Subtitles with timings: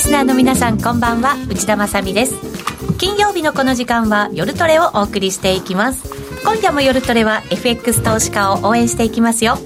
[0.00, 1.36] スナーの皆さんこんばんは。
[1.50, 2.34] 内田まさです。
[2.96, 6.10] 金曜日のこの時間は夜トレをお送りしていきます。
[6.42, 9.58] 今夜も夜トレは FX 投資家を応援していきますよ。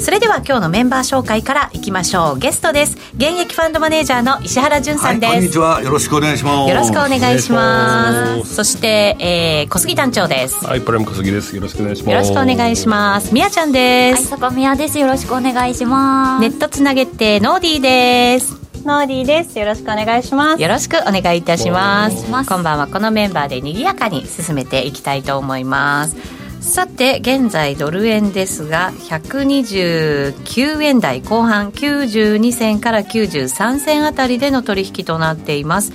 [0.00, 2.38] それでは今日のメンバー紹介からいきましょう。
[2.40, 2.96] ゲストです。
[3.14, 5.82] 現役ファンドマネージャーの石原潤さんです、はい、こんにちは。
[5.82, 6.70] よろしくお願いします。
[6.70, 8.54] よろしくお願いします。
[8.56, 10.66] そして、えー、小杉団長です。
[10.66, 11.54] はいプラム小杉です。
[11.54, 12.12] よろしくお願いします。
[12.12, 13.32] よろしくお願いします。
[13.32, 14.16] みやちゃんです。
[14.16, 14.98] はい坂宮です。
[14.98, 16.40] よろしくお願いします。
[16.40, 19.58] ネットつなげてノーディーですノーディーです。
[19.58, 20.62] よろしくお願いします。
[20.62, 22.26] よろしくお願いいたします。
[22.26, 26.40] 今晩はこのメンバーで賑やかに進めていきたいと思います。
[26.60, 35.92] さて現在ドル円ですが129円台後半92銭から93銭あたりでの取引となっています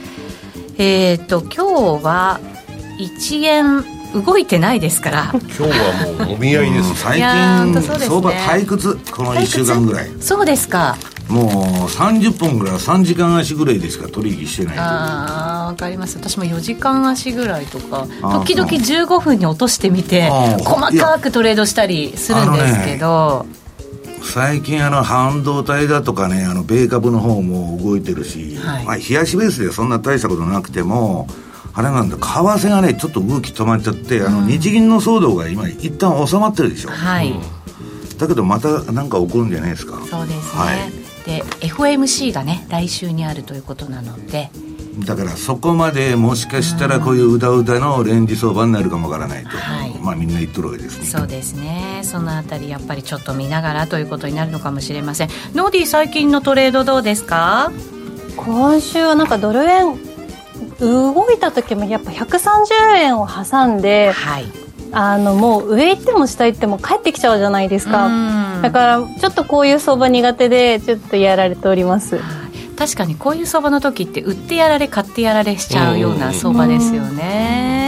[0.79, 2.39] えっ、ー、と今日は
[2.99, 5.31] 1円動いてないですから。
[5.33, 10.09] 今日はもうお見合いです、最近、ね、相場退屈この1週間ぐらい。
[10.19, 10.97] そうですか。
[11.27, 16.17] もう30分ぐらい3時間足ぐらいでしか取引してないああ分かります。
[16.17, 23.47] 私も4時間足ぐらいとか時々15分に落としてみて細かくトレードしたりするんですけど、
[24.21, 31.27] 最近あの半導体だとかねあの米株の方も動いてるし、はい、まあ、冷やしベースでそんな大したことなくても
[31.75, 37.33] あれなんだ為替がねちょっと動き止まっちゃって、あの日銀の騒動が今一旦収まってるでしょ、はい、
[38.17, 39.99] だけどまた何か起こるんじゃないですか。
[40.05, 40.91] そうですね、はい。
[41.25, 44.49] で FOMC がね来週にあるということなので。
[44.99, 51.05] だからそこまでもしかしたらこういううだうだのレンジ相場になるかもわからないと、はい、まあみんな言っとるわけですね。
[51.05, 51.99] そうですね。
[52.03, 55.29] そのあたりやっぱりちょっと見ながらということになるのかもしれません。
[55.53, 57.73] ノーディー最近のトレードどうですか？
[58.37, 59.97] 今週はなんかドル円
[60.79, 64.45] 動いた時もやっぱ130円を挟んで、はい、
[64.91, 68.09] あのもう上行っても下行っても帰ってきちゃうじゃないですか。
[68.61, 72.19] だからちょっとこういう相場苦手でちょっとやられております。
[72.77, 77.83] 確かにこういう相場の時って売ってやられ買ってやられしちゃうような相場ですよね。
[77.83, 77.84] い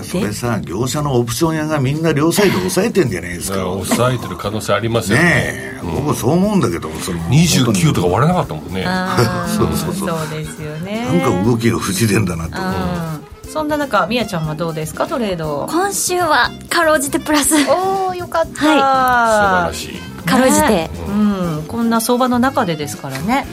[0.00, 3.58] やそれさ業者のオプション屋がみんな両サイド抑えてんじゃないですか。
[3.58, 5.18] 抑えてる可能性ありますよ。
[5.18, 8.84] ねね、うん、僕そう思うんだけどその29とか割れなかったもんね。
[9.56, 10.08] そうそうそう。
[10.08, 11.06] そうですよね。
[11.20, 13.20] なんか動きが不自然だなと。
[13.48, 15.66] そんな中みやちゃんはどうですかトレード。
[15.68, 17.54] 今週はかろうじてプラス。
[17.68, 20.22] おおよかった、はい、素晴らしい。
[20.24, 21.10] かろうじて、ね、う
[21.60, 21.64] ん。
[21.66, 23.46] こんな相場の中でですからね。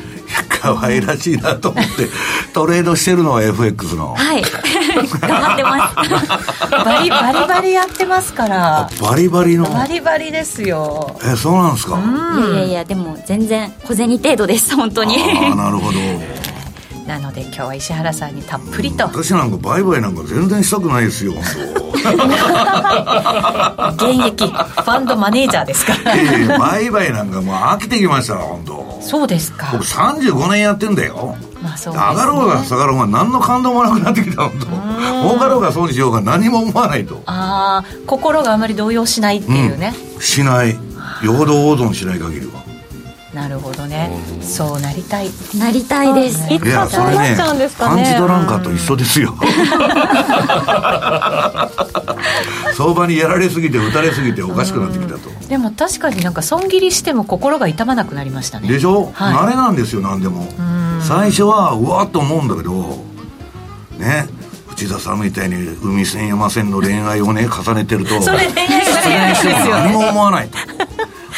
[0.61, 2.09] 可愛らしいなと思って
[2.53, 4.15] トレードしてるのは FX の。
[4.15, 4.43] はい
[5.01, 8.89] バリバリバリやってますから。
[9.01, 9.65] バリバリの？
[9.69, 11.17] バリバリですよ。
[11.23, 15.15] えそうなんですか、いやいやいやでも全然小銭程度です本当に。
[15.17, 15.97] ああなるほど。
[17.07, 19.05] なので今日は石原さんにたっぷりと。
[19.05, 21.47] 私なんか売買なんか全然したくないですよ 現
[24.27, 28.99] 役ファンドマネージャーですから、えー、売買なんかもう飽きてきました本当。
[29.01, 29.69] そうですか。
[29.71, 34.65] 僕35年やってんだよまあそう、ね、上がろうが下がろうが何の感動もなくなってきた本当。
[35.27, 37.21] 儲かろうがそうにしようが何も思わないと。
[37.25, 40.77] ああ心があまり動揺しないっていうね、うん、しない。
[41.23, 42.63] 陽動応存しない限りは
[43.37, 44.09] なるほどね。
[44.41, 45.29] そうなりたい。
[45.59, 46.51] なりたいです。
[46.51, 48.03] いつかそうなっちゃうんですかね。
[48.03, 49.35] パンチドランカーと一緒ですよ。
[52.75, 55.29] 相場にやられすぎて打たれすぎておかしくなってきたと。
[55.47, 58.67] でも確かになんか損切りしても心が痛まなくなりましたね。
[58.67, 60.47] でしょ、はい、慣れなんですよ何でも。
[61.01, 63.03] 最初はうわっと思うんだけど
[63.99, 64.27] ね。
[64.71, 69.59] 内田さんみたいに海線山線の恋愛をね重ねてるとそれ恋愛が恋愛ですよね。
[69.69, 70.57] 何も思わないと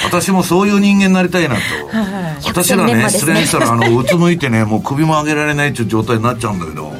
[0.09, 1.61] 私もそういう人間になりたいなと、
[2.47, 6.91] 私らね失恋したらあのうつむいてねもう首も上げられないっていう状態になっちゃうんだけど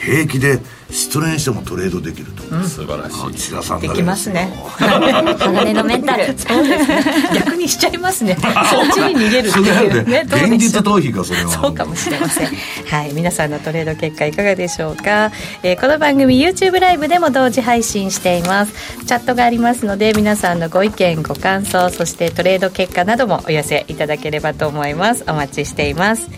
[0.00, 0.60] 平気で
[0.90, 3.26] 失恋してもトレードできると、うん、素晴らしい。
[3.28, 4.52] 内田さんできますね。
[4.78, 6.26] 鋼のメンタル。
[6.38, 7.02] そうですね。
[7.34, 8.36] 逆にしちゃいますね。
[8.70, 10.24] そっちに逃げるっていうね。
[10.26, 11.50] 現実逃避かそれは。
[11.50, 12.46] そうかもしれません。
[12.46, 13.12] はい。
[13.14, 15.32] 皆さんのトレード結果いかがでしょうか、
[15.64, 18.72] えー、この番組 YouTube ライブでも同時配信しています。
[19.06, 25.24] チャットがありますので皆さんのご意見ご感想そしてトレード結果などもお寄せいただければと思います。
[25.28, 26.28] お待ちしています。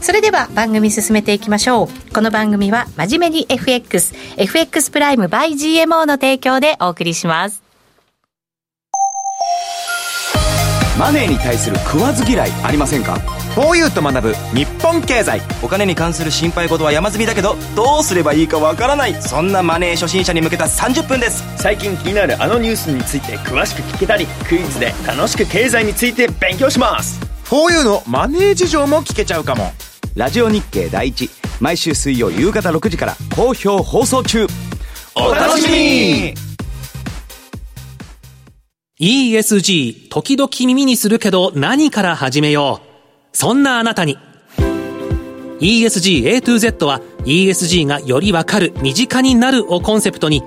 [0.00, 2.12] それでは番組進めていきましょう。
[2.14, 3.97] この番組は真面目に FX
[4.36, 7.62] FX プライム by GMO の提供でお送りします。
[10.98, 13.14] マネーに対する食わず嫌いありませんか
[13.54, 15.40] ？4U と学ぶ日本経済。
[15.62, 19.14] お金に関する心配事は山積みだけどどうすればいいかわからない。
[19.22, 21.44] そんなマネー初心者に向けた30分です。
[21.56, 27.20] 最近気になるあのニュースについて詳しく聞けたりクイズで楽しく経済について勉強します。
[27.44, 29.70] 4U のマネー事情も聞けちゃうかも。
[30.16, 31.30] ラジオ日経第一
[31.60, 34.46] 毎週水曜夕方6時から好評放送中。
[35.14, 36.34] お楽しみに。
[39.00, 43.36] ESG 時々耳にするけど何から始めよう。
[43.36, 44.18] そんなあなたに。
[45.60, 50.42] ESG A to Z は ESG がよりわかる、身近になるをコンセプトに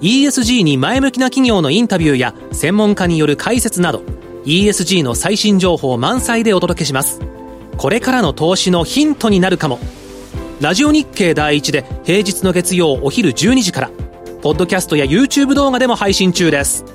[0.00, 4.02] ESG に前向きな企業のインタビューや専門家による解説など
[4.44, 7.20] ESG の最新情報満載でお届けします。
[7.76, 9.78] これからの投資のヒントになるかも。
[10.64, 13.90] ラジオ日経第一で平日の月曜お昼12時から
[14.40, 16.86] ポッドキャストや YouTube 動画でも配信中です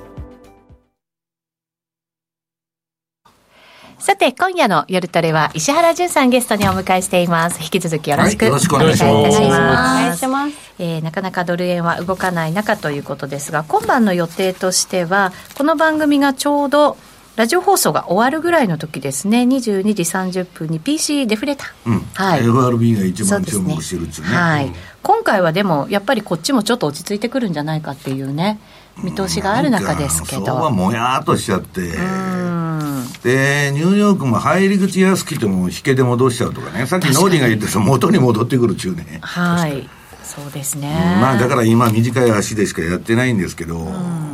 [3.99, 7.61] さて、今夜の夜トレは石原淳さんゲストにお迎えしています。
[7.61, 9.51] 引き続きよろしく、はいよろしくお願いしますお願いいたします。
[9.51, 16.97] お願いしますえーなかなかドル円は動かない中ということですが、今晩の予定としては、この番組がちょうど、
[17.39, 21.73] ラジオ放送が終わるぐらいの時ですね、22時30分に PC デフレタ。
[21.85, 21.99] うん。
[22.13, 22.41] はい。
[22.41, 23.75] FRB が一番注そうですね。
[23.77, 28.59] 目してるっちゅうねはい、今回はでもやっぱりこっちもちょっと落ち着いてくるんじゃないかっていうね
[29.01, 31.79] 見通しがある中ですけなんか相場どもやーっとしちゃって。
[31.79, 33.05] うん。
[33.23, 36.87] でニューヨークも入り口安くても引けで戻しちゃうとかね。
[36.87, 39.19] さっきノーディが言ってた元に戻ってくるっちゅうね。
[39.21, 39.89] はい
[40.29, 40.87] そうですね、
[41.19, 43.79] まあだから今短い足でしかやってないんですけど、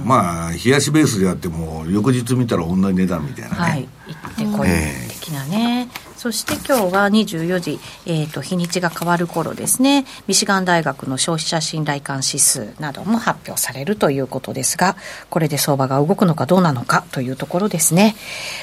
[0.04, 3.88] まあ冷やしベースでやっても翌日見たら同じ値段みたいなね、はい。
[4.08, 4.70] 行ってこい
[5.08, 5.88] 的なね、
[6.18, 10.06] そして今日は24時、えー、と日にちが変わる頃ですね。
[10.28, 14.98] ミシガン大学の消費者信頼感指数なども発表されるということですが
[15.30, 18.18] これで相場が動くのかどうなのかというところですね。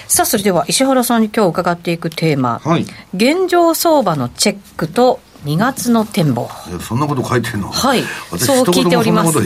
[0.06, 2.84] さあそれでは石原さんに今日伺っていくテーマ、はい。
[3.14, 6.48] 現状相場のチェックと2月の展望。
[6.80, 7.68] そんなこと書いてんの？
[7.68, 8.02] はい。
[8.30, 9.38] 私そう聞いております。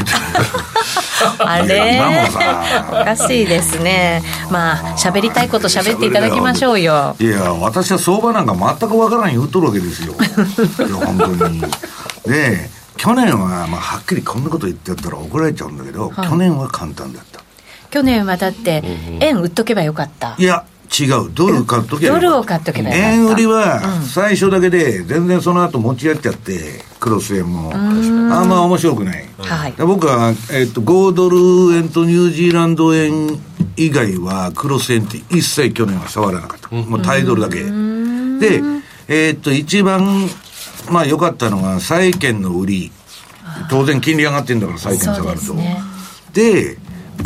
[1.39, 2.01] あれ？
[2.91, 4.23] おかしいですね。
[4.51, 7.17] まあ喋り去りこと喋っていただきましょうよ。
[7.19, 7.25] い。
[7.25, 10.15] や私は相場なんか全くわからん言うとるわけですよ。
[10.15, 11.61] いや本当に。
[12.27, 16.29] で去年は、まあ、はっきりこんなこと言ってやったら怒られちゃうんだけど、はい。
[16.29, 17.41] 去年は簡単だった。
[17.91, 18.83] 去年はだって
[19.21, 20.35] 円売っとけばよかった。
[20.39, 21.31] いや違う。
[21.33, 27.73] ドル買っとけばドルを買っとけば円売りは最初だけで全然その後持ち合っちゃってクロス円も。
[27.75, 29.29] あんま面白くない。
[29.39, 29.73] はい。
[29.73, 33.39] で僕は、えっと5ドル円とニュージーランド円
[33.77, 37.65] 以外はクロス円って一切去年は触らなかった、もうタイドルだけ。
[38.41, 38.63] で
[39.09, 40.29] えっと一番
[40.91, 42.93] まあ良かったのが債券の売り。
[43.71, 45.47] 当然金利上がってんだから債券下がると。
[45.47, 45.83] ですね。
[46.33, 46.79] で、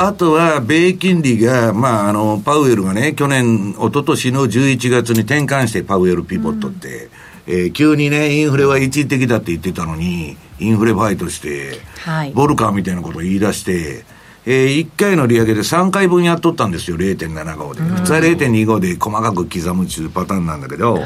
[0.03, 7.11] あとは、米金利が、まあ、あの、パウエルがね、去年、一昨年の11月に転換して、パウエルピボットって、
[7.47, 12.33] えー急にね、インフレは一時的だって言ってたのに、インフレファイトして、はい。
[12.33, 14.07] ボルカーみたいなことを言い出して、
[14.47, 17.83] え1回の利上げで3回分やっとったんですよ、0.75で。
[17.83, 21.01] 普通は0.25で細かく刻むっていうパターンなんだけど、は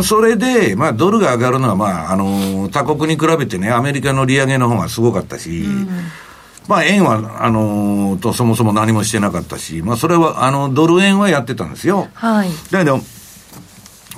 [0.00, 0.02] い。
[0.02, 5.66] それで、まあ、ドルが上がるのは、まあ、あの他国に比べてね、アメリカの利上げの方がすごかったし、
[6.68, 12.08] まあ、円は、あのと、そもそも何もしてなかったし、まあ、それは、あの、ドル円はやってたんですよ。
[12.12, 12.50] はい。
[12.70, 13.00] だけど、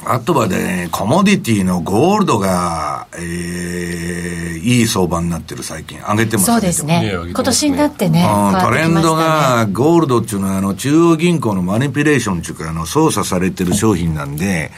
[0.04, 6.00] あとはね、コモディティのゴールドが、えー、いい相場になってる最近。
[6.00, 7.12] 上げてますそうですね。
[7.12, 8.26] 今年になってね
[8.62, 14.72] トレンドが、ゴールドっていうのは、あの、中央銀行のマニピュレーションっていうか、あの、操作されてる商品なんで、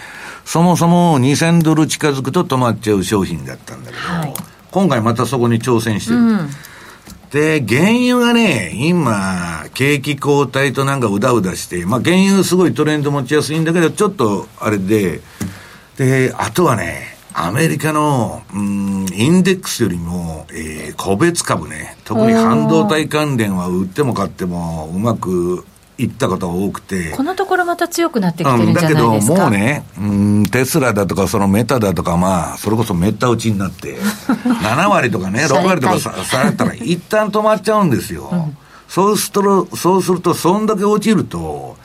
[0.45, 4.35] そもそも2000ドル近づくと止まっちゃう商品だったんだけど、はい。
[4.73, 6.19] 今回またそこに挑戦してる。
[7.33, 15.23] で、原油がね、今、景気後退となんかうだうだして、まあ原油すごいトレンド持ちやすいんだけど、ちょっとあれで、
[15.97, 25.65] で、あとはね、アメリカの、うん、インデックスよりも、えー個別株ね、特に半導体関連は売っても買ってもうまく
[25.99, 29.43] いった方が多くて、このところまた強くなってきてるうんん、じゃだけど、ないですか？
[29.43, 30.01] もうね、う
[30.41, 33.99] ん、テスラだとか、そのメタだとか、まあ、それこそめった打ちになって、
[34.45, 38.51] 7割とかね、6割とかさされたら、 一旦止まっちゃうんですよ。
[38.89, 41.77] そうすると、そうすると、そんだけ落ちると、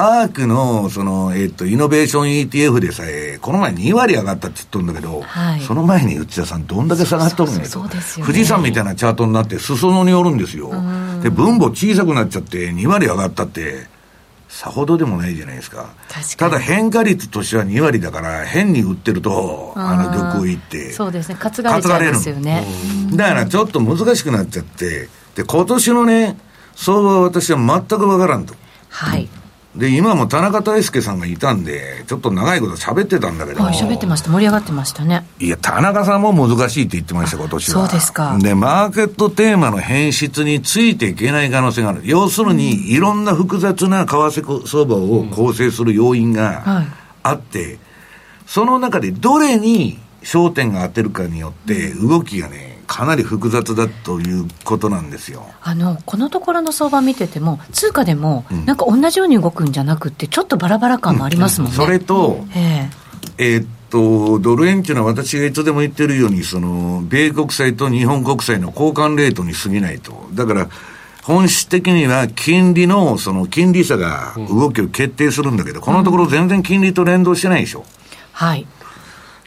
[0.00, 5.60] アークの、その、えっと、イノベーション ETF でさえ、この前2割上がったって言っとるんだけど、はい。
[5.60, 7.84] その前に内田さんどんだけ下がっとるんやと
[8.16, 10.70] 富士山みたいなチャートになって裾野によるんですよ。
[11.22, 13.88] で、分母小さくなっちゃって2割上がったって、
[14.48, 15.90] さほどでもないじゃないですか。
[16.38, 20.92] ただ変化率としては2割だから、変に売ってると、あの、玉をいって。
[20.92, 21.36] そうですね。
[21.38, 22.64] 担がれちゃいますよね。
[23.12, 26.38] だからちょっと難しくなっちゃって、で、今年のね、
[26.74, 28.54] 相場は私は全くわからんと。
[28.88, 29.28] はい
[29.76, 33.62] で、今も田中大輔さんがいたんで、ちょっと長いこと喋ってたんだけど。
[33.62, 37.88] はい喋ってました盛り上がってましたねいや、田中さんも難しいって言ってました、今年は。
[37.88, 42.02] そうですかで、マーケットテーマの変質についていけない可能性がある。
[42.04, 46.86] 要するに、いろんな複雑な為替相場を構成する要因はいが
[47.22, 47.78] あって、
[48.46, 55.46] その中でどれに焦点が当てるかによって、動きがね、かなり複雑だということなんですよ。
[55.62, 62.90] あのこのところの相場見てても通貨でもなんか同じように動くんじゃなくてちょっとバラバラ感もありますもんね、それと、え
[63.38, 70.28] えーっと、ドル円っていうのは私がいつでも言ってるように、その、米国債と日本国債の交換レートに過ぎないと。
[70.34, 70.68] だから、
[71.22, 77.84] 本質的には金利の、その金利差が動きを決定するんだけど、このところ全然金利と連動してないでしょ。
[78.32, 78.66] はい。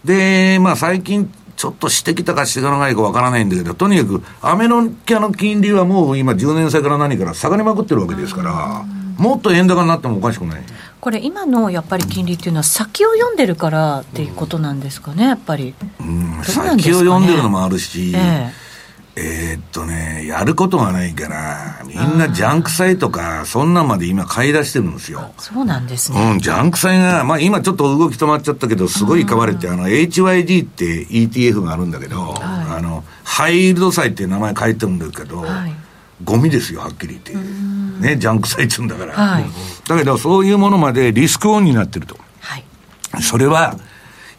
[0.03, 4.73] で、まあ最近、ちょっとしてきたかしてかないかわからないんだけど、とにかく、アメリ
[5.05, 8.85] カの金利はもう今10年債から何から下がりまくってるわけですから、
[9.17, 10.63] もっと円高になってもおかしくない。
[10.99, 15.75] これ今のやっぱり金利っていうのは先を読んでるからっていうことなんですかね、やっぱり。
[15.99, 18.63] うん、先を読んでるのもあるし、ええ
[19.15, 25.33] えー、っとね、やることがないから、みんなジャンク債とか、そんなんまで今買い出してるんですよ。
[25.37, 26.31] そうなんですね。
[26.31, 35.75] うん、ジャンク債が、まあ今ちょっと動き止まっちゃったけど、すごい買われて、あの、HYD って ETF があるんだけど、はい、あの、ハイイールド債っていう名前書いてるんだけど、はい、
[36.23, 38.03] ゴミですよ、はっきり言って。
[38.03, 39.13] ね、ジャンク債っつうんだから。
[39.13, 39.45] はい、
[39.87, 42.17] だけど、そういうものまでリスクオンになってると。
[42.39, 42.65] はい、
[43.21, 43.77] それは、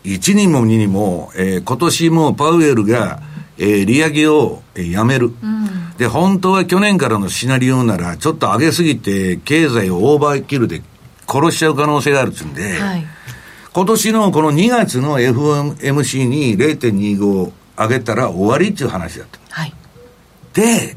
[0.02, 3.23] 1にも2にも、えー、今年もパウエルが、
[3.59, 10.83] えー、利上げを、えー、やめる、うん、で、本当は去年からのシナリオなら、ちょっと上げすぎて、経済をオーバーキルで
[11.29, 13.07] 殺しちゃう可能性があるっつうんで、はい、
[13.73, 19.39] 今年のこの2月の FOMC に0.25上げたら終わりっていう話だった。
[19.51, 19.73] はい、
[20.53, 20.97] で、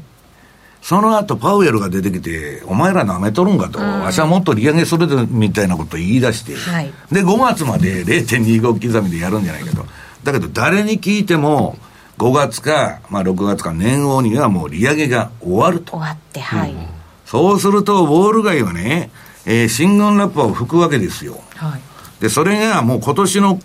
[0.80, 9.84] その後パウエルが出てきて、お前ら舐めとるんかと、わしはもっと利上げするみたいなこと言い出して、はい、で、5月まで0.25刻みでやるんじゃないかと。
[10.24, 11.76] だけど誰に聞いても、
[12.18, 15.92] 5月か、まあ、6月か年後にはもう利上げが終わると。
[15.92, 16.72] 終わって、はい。
[16.72, 16.86] うん、
[17.24, 19.10] そうすると、ウォール街はね、
[19.46, 21.40] えー、新軍ラッパを吹くわけですよ。
[21.54, 21.80] はい。
[22.20, 23.60] で、それがもう今年の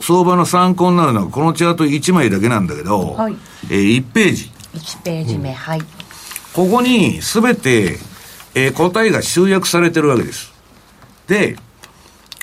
[0.00, 3.36] 相場の参考になるのは、このチャート1枚だけなんだけど、はい、
[3.70, 4.50] えー、1ページ。
[4.74, 5.82] 1ページ目、うん、はい。
[6.54, 7.98] ここにすべて、
[8.54, 10.54] えー、答えが集約されてるわけです。
[11.26, 11.56] で、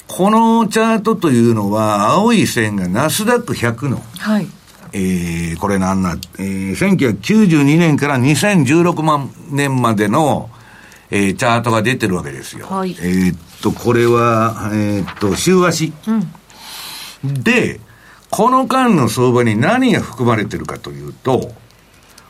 [0.07, 4.47] このチャートというのは、青い線がナスダック100の、はい。
[4.93, 10.49] えー、これなんな、えー、1992年から2016万年までの、
[11.09, 12.67] えー、チャートが出てるわけですよ。
[12.67, 15.93] はい、えー、っと、これは、えー、っと、週足。
[17.23, 17.79] うん、で、
[18.29, 21.51] この間の相場に何が含まれてるかというと、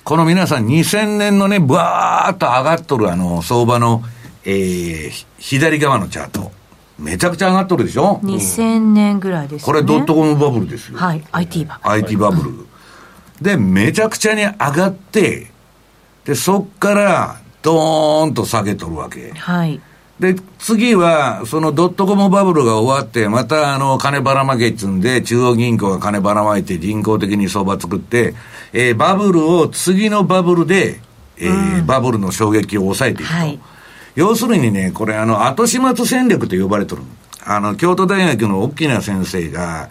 [0.03, 4.03] この皆さん2000年のね、ブワーっと上がっとるあの相場の、
[4.43, 6.51] えー、左側のチャート。
[7.01, 9.65] めちゃくちゃ上がっとるでしょ ?2000 年ぐらいですね。
[9.65, 10.97] これドットコムバブルですよ。
[10.97, 11.91] はい、IT バブル。
[11.95, 12.51] IT バブル。
[13.41, 15.47] で、めちゃくちゃに上がって、
[16.25, 19.31] で、そっから、ドーンと下げとるわけ。
[19.33, 19.81] はい。
[20.19, 28.35] で、次は、そのドットコムバブルが終わって、またあの、金ばらまけっつんで、中央銀行が金ばらまいて人工的に相場作って、
[28.71, 30.99] えー、バブルを次のバブルで、
[31.37, 33.35] えー、うん、バブルの衝撃を抑えていくと。
[33.35, 33.59] はい
[34.15, 37.01] 要するにね、これあの、後始末戦略と呼ばれてる。
[37.45, 39.89] あの、京都大学の大きな先生が、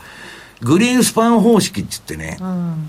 [0.62, 2.88] グリーンスパン方式って言ってね、うん、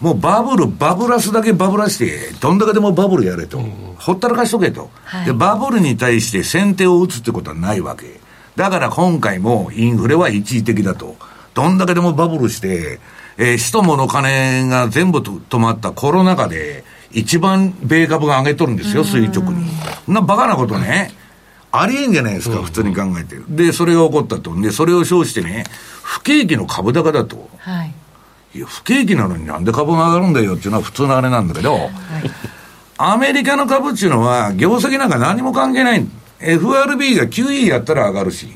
[0.00, 3.58] もうバブル、バブラスだけバブラして、どんだけでもバブルやれと。
[3.58, 8.20] うん、ほったらかしとけと、はい、で、バブルに対して先手を打つってことはないわけ。
[8.56, 11.16] だから今回もインフレは一時的だと。
[11.54, 13.00] どんだけでもバブルして、
[13.36, 19.66] えー、使途の金が全部止まったコロナ禍で、一番米株が上げとるんですよ、垂直に。
[20.06, 21.12] な、バカなことね。
[21.70, 23.36] ありえんじゃないですか、普通に考えて。
[23.48, 24.58] で、それが起こったと。
[24.60, 25.64] で、それを称してね、
[26.02, 27.48] 不景気の株高だと。
[27.58, 27.94] はい。
[28.54, 31.90] いや、不景気なのになんで株が上がるんだよっていうのは普通のあれなんだけど、はい、
[32.96, 36.06] アメリカの株っていうのは、業績なんか何も関係ない。
[36.40, 38.48] FRB が QE やったら上がるし、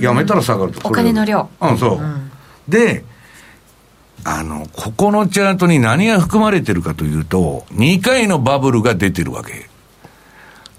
[0.00, 0.86] やめたら下がると。
[0.86, 1.48] お金の量。
[1.60, 1.98] うん、そう。
[1.98, 2.30] うん、
[2.68, 3.04] で、
[4.24, 9.68] あの、ここのチャートに何が含まれてるかというと、2回のバブルが出てるわけ。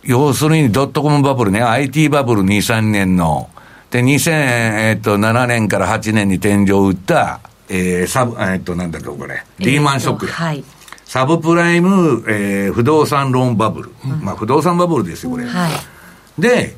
[0.03, 3.49] 要するにドットコムバブルね、IT バブル2、3年の。
[3.91, 9.43] で、2007年から8年に天井を打った、えー、サブ、えー、っと、なんだっけ、これ。
[9.59, 10.63] リーマンショックはい。
[11.05, 13.91] サブプライム、えー、不動産ローンバブル。
[14.05, 15.45] うん、まあ、不動産バブルですよ、これ。
[15.45, 16.41] はい。
[16.41, 16.75] で、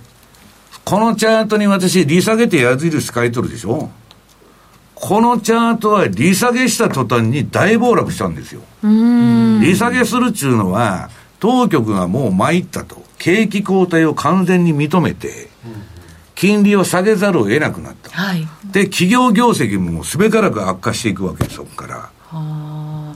[0.86, 3.90] このチャートに私、利下げて矢印書いとるでしょ
[5.00, 8.62] このチャートは利下げした途端に大暴落したんですよ。
[8.84, 13.06] 利下げするっちゅうのは、当局がもう参ったと。
[13.20, 15.50] 景気後退を完全に認めて、
[16.36, 18.10] 金利を下げざるを得なくなった。
[18.10, 22.10] はい、で、企業業績もすべからく悪化していくわけです、そこから。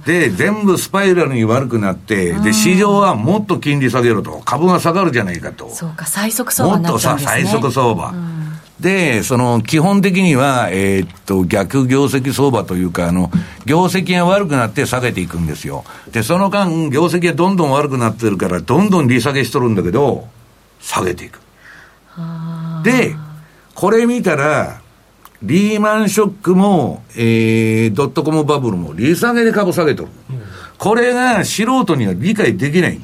[0.05, 5.69] で、全部スパイラルに悪くなって、で、市場はもっと金利下げろと、株が下がるじゃないかと。
[5.69, 7.43] そうか、最速相場になっちゃうんですね。
[7.43, 8.09] もっとさ、最速相場。
[8.09, 8.40] うん
[8.81, 13.31] で、その、基本的には、えー、っと、逆業績相場というか、あの、
[13.65, 15.85] 業績が悪くなって下げていくんですよ。
[16.11, 20.27] で、その間、業績がどんどん悪くなってるから、どんどん利下げしとるんだけど、
[20.79, 21.39] 下げていく。
[22.83, 23.15] で、
[23.75, 24.81] これ見たら、
[25.43, 30.09] リーマンショックも、えー、ドットコムバブルも利下げで株下げとる。
[30.79, 32.99] これが素人には理解できない。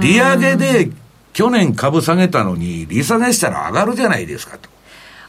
[0.00, 0.90] 利上げで
[1.32, 4.68] 去年株下げたのに、利下げしたら上がるじゃないですかと。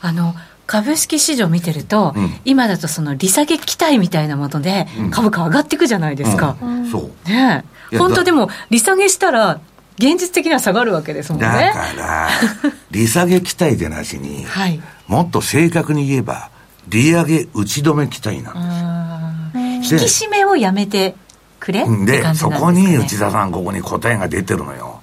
[0.02, 0.34] あの、
[0.66, 6.58] 株式市場見てると、うん、今だとその利下げ期待みたいなもので、株価上がっていくじゃないですか。
[6.62, 7.30] うん、そう。
[7.30, 7.66] ね
[7.98, 9.60] 本当でも、利下げしたら、
[9.98, 11.48] 現実的には下がるわけですもんね。
[11.48, 12.30] だから、
[12.92, 16.52] 利下げ期待でなしに、はい、もっと正確に言えば、
[16.88, 19.52] 利上げ打ち止め期待なん
[19.82, 20.00] ですよ。
[20.00, 21.16] 引き締めをやめて
[21.60, 25.02] くれで、ね、そこに内田さん、ここに答えが出てるのよ。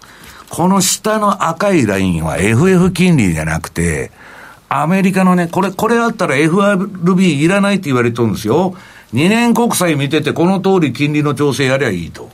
[0.49, 4.13] この下の赤いラインは FF 金利じゃなくて、
[4.69, 8.75] アメリカのね、これ、これあったら FRB いらないって言われてるんですよ。
[9.15, 12.31] 2年国債見てて、この通り金利の調整やりゃいいと。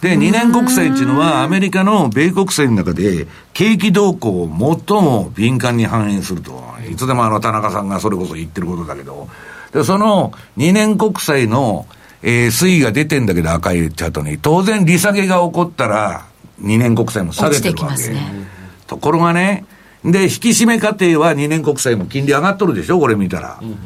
[0.00, 4.48] で、2年国債っていうのは、アメリカの米国債の中で、景気動向を
[4.86, 6.62] 最も敏感に反映すると。
[6.90, 9.28] いつでもあの、田中さんがそれこそ言ってることだけど。
[9.72, 11.86] で、その2年国債の、
[12.22, 14.38] えー、推移が出てんだけど、赤いチャートに。
[14.38, 16.26] 当然、利下げが起こったら、
[16.62, 18.08] 2年国債も下げてるわけ。
[18.08, 18.46] ね、
[18.86, 19.64] ところがね、
[20.04, 23.58] で、引き締め過程は2年国債も金利上がっとるでしょ、これ見たら。
[23.60, 23.76] うんうん、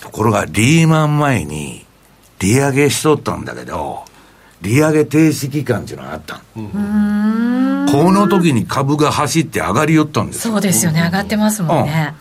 [0.00, 1.84] ところが、リーマン前に、
[2.38, 4.04] 利上げしとったんだけど、
[4.62, 7.90] 利上げ停止期間っていうのがあったの。
[7.90, 12.14] この時に株が走って上がりよったんですそうですよね、上がってますもんね。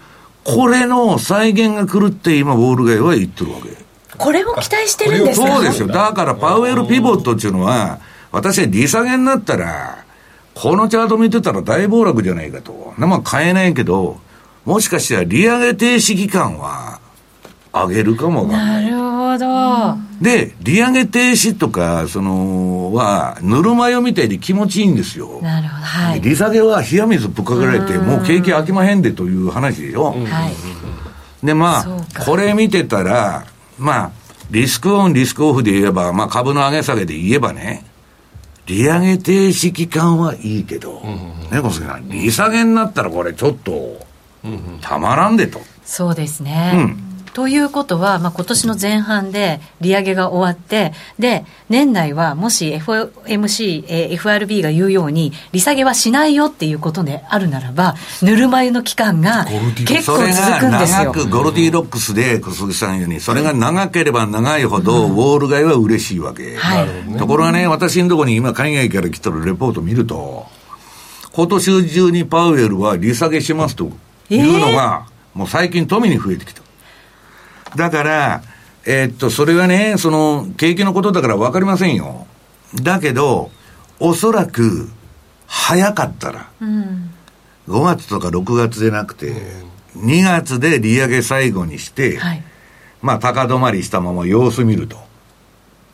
[0.45, 3.69] うん、これの再現が来るって今、ウォール街は言ってるわけ。
[4.17, 5.47] これを期待してるんですか？
[5.47, 5.87] そうですよ。
[5.87, 7.99] だから、パウエルピボットっていうのは、
[8.31, 9.98] 私は利下げになったら、
[10.61, 12.93] このチャート見てたら大暴落じゃないかと。
[12.97, 14.17] まあ買えないけど、
[14.65, 16.99] もしかしたら利上げ停止期間は
[17.71, 19.97] 上げるかもなるほど。
[20.21, 25.39] で、利上げ停止とか、その、は、ぬるま湯みたいで気持ちいいんですよ。
[25.41, 25.81] なるほど。
[25.81, 26.21] はい。
[26.21, 30.11] 利下げは冷や水ぶっかけられて、もう景気飽きまへんでという話でしょ。
[30.11, 30.49] は
[31.41, 31.45] い。
[31.45, 33.45] で、まあ、これ見てたら、
[33.77, 34.11] まあ、
[34.51, 37.85] リスクオン、リスクオフで言えば、まあ株の上げ下げで言えばね、
[38.69, 43.97] 利上げ停止期間はいいけど、うんうん、ね、小杉さん、利下げになったらこれちょっと、
[44.81, 45.59] たまらんでと。
[45.83, 46.73] そうですね。
[46.75, 59.45] うんということは、まあ、今年の前半で利上げが終わって、で、年内はもし FOMC、えー、FRB が言うように、利下げはしないよっていうことであるならば、ぬるま湯の期間が
[59.85, 61.05] 結構続くんですよ。
[61.05, 66.55] 長くゴルディロックスで小杉さんように、それが長ければ長いほど、ウォール街は嬉しいわけ。
[66.57, 70.47] はい、ところがね、私のところに今海外から来てるレポート見ると、
[71.31, 73.91] 今年中にパウエルは利下げしますと
[74.29, 76.68] いうのが、もう最近富に増えてきた。
[77.75, 78.41] だから、
[78.85, 82.27] えー、っと、それはね、その、景気のことだから分かりませんよ。
[82.75, 83.51] だけど、
[83.99, 84.89] おそらく、
[85.47, 87.11] 早かったら、うん、
[87.67, 89.33] 5月とか6月でなくて、
[89.97, 92.43] 2月で利上げ最後にして、はい、
[93.01, 94.97] まあ、高止まりしたまま様子見ると。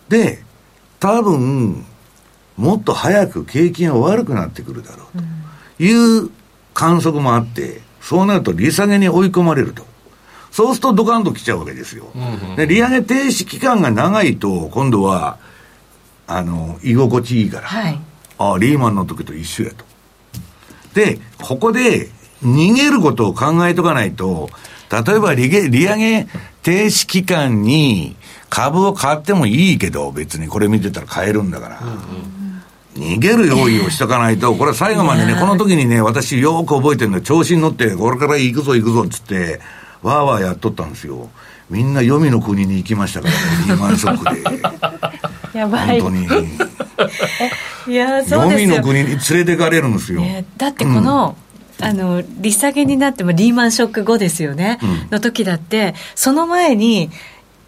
[0.09, 0.43] で、
[0.99, 1.85] 多分、
[2.57, 5.17] もっと早く景気が悪くなってくるだろう
[5.77, 6.29] という
[6.73, 9.85] 観測もあって、そうなると利下げに追い込まれると。
[10.55, 12.07] そうするとドカンと来ちゃうわけですよ。
[12.15, 15.37] うんうん、で、利上げ停止期間が長いと、今度は、
[16.27, 17.99] あの、居心地いいから、はい、
[18.37, 19.83] あリーマンの時と一緒やと。
[20.93, 22.09] で、ここで
[22.41, 24.49] 逃げることを考えとかないと、
[24.89, 26.25] 例えば利利上げ
[26.63, 28.15] 停止期間に
[28.49, 31.79] 株を買ってもいいけど、別にこれ見てたら買えるんだから。
[31.81, 32.45] うんうん
[32.95, 39.59] 逃げる用意をしとかないと、これ最後までね、この時にね、私よく覚えてるの調子に乗って、これから行くぞ行くぞっつって、
[40.05, 41.29] わーわーやっとったんですよ。
[41.67, 45.57] みんな黄泉の国に行きましたからね、リーマンショックで。
[45.57, 45.99] やばい。
[45.99, 46.47] 本当に。
[47.87, 48.61] いや、そうですよ。
[48.61, 50.21] 黄泉の国に連れてかれるんですよ。
[50.57, 51.35] だってこの、
[51.79, 54.77] うん、あの、利下げになってもリーマンショック後ですよね。
[54.83, 57.09] うん、の時だって、その前に、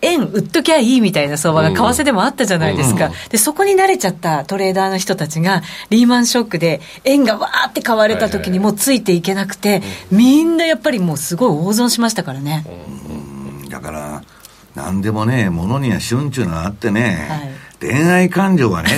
[0.02, 9.82] 円売っときゃいいみたいな相場が為替でもあったじゃないですか、うん、でそこに慣れちゃったトレーダーの人たちがリーマンショックで円がわーって買われた時にもうついていけなくて、
[10.12, 12.66] みんなやっぱりもうすごい大損しましたからね、
[13.64, 14.24] うん、だから
[14.76, 18.90] 何でもねものには春秋があってね、はい、恋愛感情がね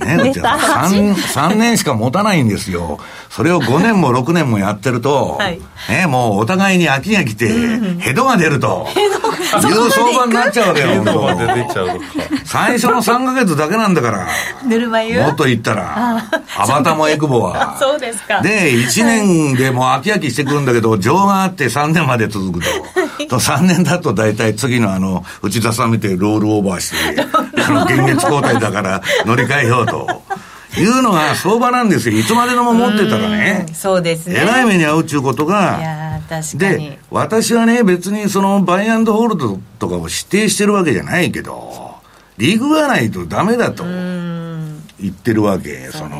[0.00, 2.98] ね、うちは 3, 3年しか持たないんですよ。
[3.30, 7.48] それを5年も6年もやってると、はい、ね、もうお互いに飽きが来て、
[7.98, 8.88] ヘドが出ると。
[8.96, 10.88] いう相場になっちゃうわけよ。
[10.88, 12.04] ヘドが出てちゃうのか。
[12.44, 14.26] 最初の3か月だけなんだから。
[14.66, 15.20] ぬるま湯？
[15.20, 16.18] もっと言ったら、
[16.58, 17.76] アバタもエクボは。
[17.78, 18.40] そうですか。
[18.42, 22.66] で、1年でもう飽き飽きしてくるんだけど、情があって3年まで続くと。
[23.28, 27.20] と3年だと大体次のあの、内田さん見てロールオーバーして、
[27.62, 29.91] あの、現月交代だから乗り換えようと。
[30.78, 32.18] いうのが相場なんですよ。
[32.18, 33.66] いつまでのも持ってたらね。
[33.74, 34.40] そうですね。
[34.42, 35.78] えらい目に遭うっちゅうことが、
[36.54, 41.96] で、私はね、別にそのバイアンドホールドとかを指定してるわけじゃないけど、
[42.38, 46.16] リグがないとダメだと言ってるわけ、その。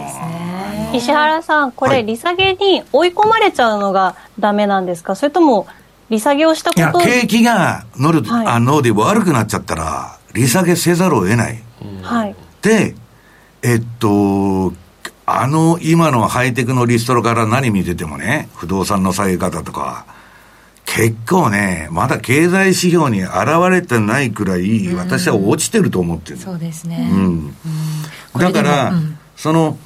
[0.92, 5.66] 石原さん、これ、利下げに追い込まれちゃうのがダメなんですか、それとも、
[6.10, 11.62] 利下げをしたこといや、景気が乗る、はい、あので悪くなっちゃったら、利下げせざるを得ない。
[12.02, 12.36] はい。
[12.60, 12.94] で、
[13.62, 14.72] えっと、
[15.24, 20.04] あの今のハイテクのリストロから何見ててもね、不動産の下げ方とか、
[20.84, 23.32] 結構ね、まだ経済指標に現
[23.70, 27.08] れてないくらい、私は落ちてると思ってる、そうですね。
[27.12, 27.54] うん。
[28.36, 29.78] だから、うん、その、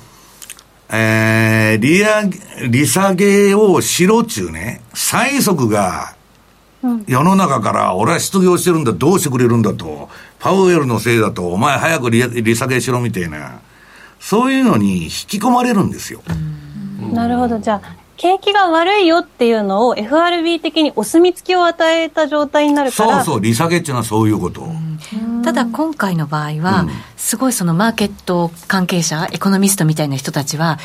[0.88, 6.14] えー、利上げ、利下げをしろちゅうね、催促が、
[7.06, 10.08] 世の中から俺は失業してるんだ、どうしてくれるんだと、
[10.38, 13.60] パウエルのせいだと、お前早く利利下げしろみたいな、
[14.26, 16.20] そういうのに引き込まれるんですよ。
[17.12, 17.60] なるほど。
[17.60, 24.66] じゃあ、景気が悪いよっていうのを FRB 的にお墨付きを与えた状態になるからそうそう利下げっていうのはそういうこと、
[25.44, 30.78] ただ今回の場合は、うん、すごいそのマーケット関係者エコノミストみたいな人たちは、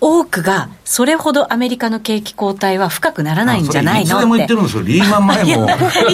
[0.00, 4.14] うん、多くがそれほどアメリカの景気後退は深くならないんじゃないのって。
[4.14, 4.82] いつでも言ってるんですよ。
[4.82, 5.50] リーマン前も。
[5.50, 6.08] いつで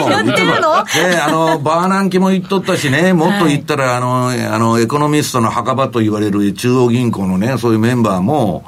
[0.00, 0.08] も。
[0.08, 0.84] 言ってるの？
[0.84, 3.12] であのバーナンキも言っとったしね。
[3.12, 8.64] もっと言ったら、はい、あのあのエコノミストの墓場と言われる中央銀行のねそういうメンバーも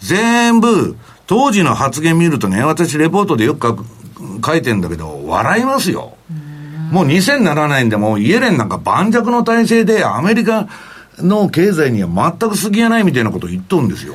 [0.00, 3.84] 全部当時の発言見るとね、私レポートでよく
[4.44, 6.16] 書いてんだけど、笑いますよ。
[6.90, 10.68] もう2007年でもイエレンなんか盤石の体制でアメリカ
[11.18, 14.14] の経済には全く隙がないみたいなこと言っとんですよ。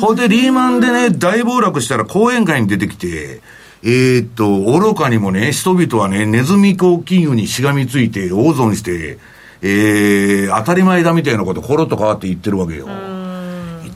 [0.00, 3.40] ほいでリーマンでね、大暴落したら講演会に出てきて、
[3.82, 9.18] えー、っと、愚かにもね、人々はね、ネズミ講金融にしがみついて、大損して、
[9.62, 12.88] えー、当たり前だみたいなこと、コロッと変わって言ってるわけよ。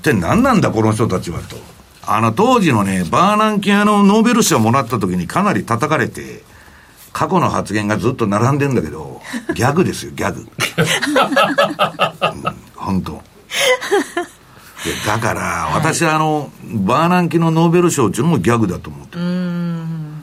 [0.05, 1.57] 一体何なんだ、この人たちはと。
[2.07, 6.43] あの、当時のね、バーナンキアのノーベル賞をもらった時にかなり叩かれて、
[7.15, 9.23] 過去の発言がずっと並んでんだけど、
[9.57, 10.41] ギャグですよ、ギャグ。
[12.45, 13.23] うん、本当。
[15.07, 19.23] だから、私はあの、バーナンキのノーベル賞っていうのもギャグだと思ってる。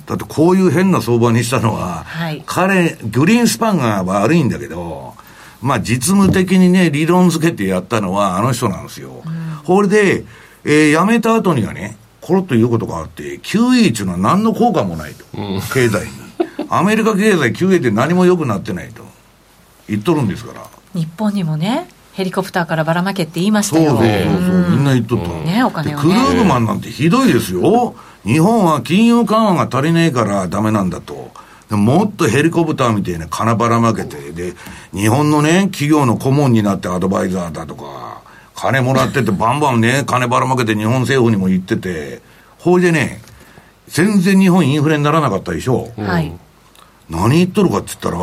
[0.05, 5.15] だってこういう変な相場にしたのは、はい、彼、グリーンスパンが悪いんだけど、
[5.61, 9.20] まあ実務的にね、理論付けてやったのはあの人なんですよ。
[9.63, 10.23] これで、
[10.63, 15.25] えー、辞めた後にはね、コロッと言うことがあって、QE っていうのは何の効果もないと。
[15.33, 16.11] うん、経済に。
[16.69, 19.03] アメリカ経済 QE って何も良くなってないと。
[19.89, 20.61] 言っとるんですから。
[20.93, 23.91] 日本にもね、ヘリコプターからばらまけって言いましたよ。
[23.91, 25.29] そうそうそう、みんな言っとった。
[25.29, 27.95] ね、お金を、ね、クルーグマンなんてひどいですよ。
[28.23, 31.31] 日本は金融緩和が足りねえからダメなんだと。
[31.69, 34.53] もっとヘリコプターみたいな金ばらまけて、で、
[34.93, 38.20] 日本のね、企業の顧問になってアドバイザーだとか、
[38.61, 42.21] 金もらってて、バンバンね、金ばらまけて日本政府にも言ってて、
[42.59, 43.19] ほいでね、
[43.87, 45.91] 全然日本インフレにならなかったでしょ。
[45.97, 46.31] はい。
[47.09, 48.17] 何言っとるかって言ったら、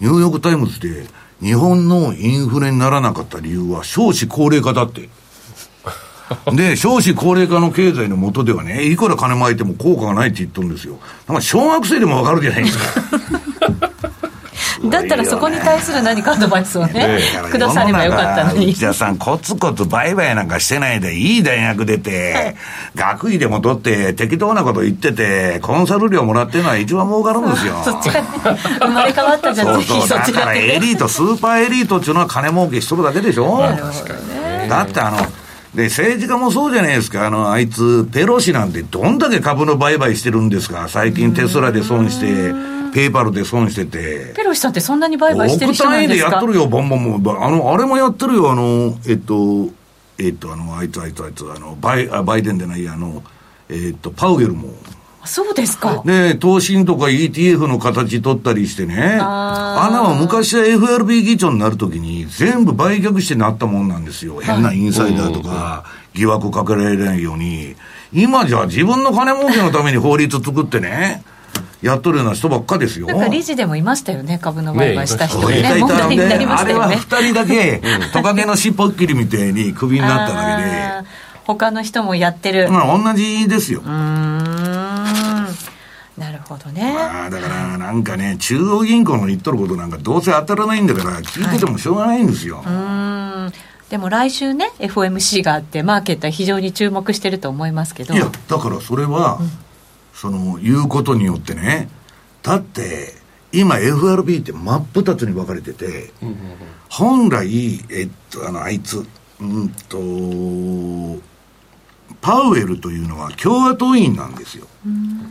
[0.00, 1.08] ニューヨークタイムズで、
[1.42, 5.08] 日本のインフレにならなかった理由は少子高齢化だって。
[6.54, 10.98] で、少子高齢化の経済のもとではね、いくら金撒いても効果がないって言っとるんですよ。
[11.26, 13.02] なんか小学生でもわかるじゃないですか。
[14.90, 17.20] だったらそこに対する何かアドバイスをね、
[17.50, 18.70] くださればよかったのに。
[18.70, 22.56] 内田さん、コツコツ売買なんかしてないで、いい大学出て、
[22.94, 27.80] 学位でも取って、適当なこと言ってて、コンサル料もらってるのは一番儲かるんですよ。
[27.84, 28.22] そっちが、
[28.80, 33.58] 生まれ変わったじゃん、そうそう、だからエリート、スーパーエリートっていうのは金儲けしとるだけでしょ。
[34.68, 35.18] だってあの、
[35.74, 37.26] で、政治家もそうじゃないですか。
[37.26, 40.86] あの、あいつ、ペロシなんてどんだけ株の売買してるんですか。
[40.88, 42.26] 最近テスラで損して、
[42.92, 44.32] ペーパルで損してて。
[44.34, 46.28] ペロシさんってそんなに売買してる人なんですか？
[46.28, 47.44] 億単位でやっとるよ、ボンボンも。
[47.44, 49.68] あの、あれもやってるよ、あの、えっと、
[50.18, 53.22] えっと、あの、あいつあいつあいつ、あの、バイ、あバイデンでない、あの、
[53.68, 54.70] えっと、パウエルも。
[55.28, 56.02] そうですか。
[56.06, 59.18] で、投信とか ETF の形取ったりしてね。
[59.20, 64.38] あの、昔は FRB 議長になるときに全部売却してなったもんなんですよ。
[64.40, 67.74] 変なインサイダーとか疑惑かけられないように。
[68.12, 71.24] 今じゃ自分の金儲けのために法律作ってね。
[71.82, 73.06] やっとるような人ばっかですよ。
[73.06, 75.62] なんか理事でもいましたよね、株の売買した人ね。
[75.62, 76.84] ね問題になりましたよね。
[76.84, 81.26] あれは二人だけ、 トカゲの尻尾っきりみたいにクビになっただけで。
[81.44, 82.70] 他の人もやってる。
[82.70, 83.82] まあ同じですよ。
[83.84, 84.44] うん。
[86.18, 86.92] なるほどね。
[86.94, 92.56] まあだからなんかね、中央銀行の言っとることなんかどうせ当たらないんだから聞いててもしょうがないんですよ。
[92.56, 92.78] はい、う
[93.48, 93.52] ん。
[93.90, 98.14] でも来週ね、FOMC があって、マーケットは非常に注目してると思いますけど。
[98.14, 99.65] いや、だからそれは、うん
[100.16, 101.90] その、言うことによってね、
[102.42, 103.12] だって、
[103.52, 106.10] 今 FRB って真っ二つに分かれてて、
[106.88, 109.06] 本来、えっと、あの、あいつ、
[109.40, 111.22] うんと、
[112.22, 114.66] パウエルというのは共和党員なんですよ。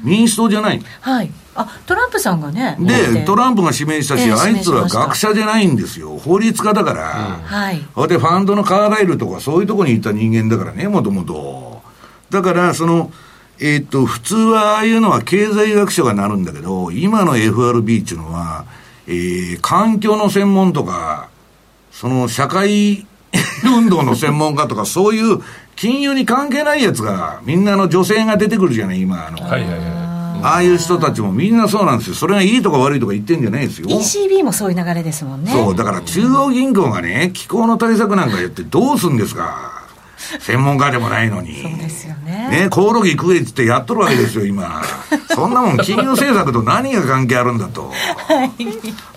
[0.03, 0.81] 民主党じゃない。
[1.01, 1.31] はい。
[1.55, 2.77] あ、トランプさんがね。
[2.79, 6.17] で、トランプが指名したし、えー、あいつら学者じゃないんですよ。
[6.17, 7.03] 法律家だから。
[7.43, 7.77] はい。
[8.07, 11.81] で、ファンドのカーライルとかそういうところにいた人間だからね、もともと。
[12.29, 13.11] だから、その、
[13.59, 18.65] えー、っと、普通はああいうのは経済学者がなるんだけど、今の FRB っていうのは、
[19.07, 21.29] えー、環境の専門とか、
[21.91, 23.05] その社会
[23.63, 25.39] 運動の専門家とか、 そういう
[25.75, 29.27] 金融に関係ないやつが、みんなの女性が出てくるじゃない、今。
[29.27, 29.79] あの、はいはいはい。
[30.43, 32.15] ああいう人たちもみんなそうなんですよ。
[32.15, 33.87] それがいいとか悪いとか言ってんじゃないですよ。
[33.87, 35.51] ECB もそういう流れですもんね。
[35.51, 39.84] そう、だから中央銀行がね、気候の対策なんかやってどうすんですか。
[40.39, 41.61] 専門家でもないのに。
[41.61, 42.49] そうですよね。
[42.65, 44.81] ね、コオロギ食えってってやっとるわけですよ、今。
[45.33, 47.91] そんなもん金融政策と何が関係あるんだと。
[48.27, 48.51] はい。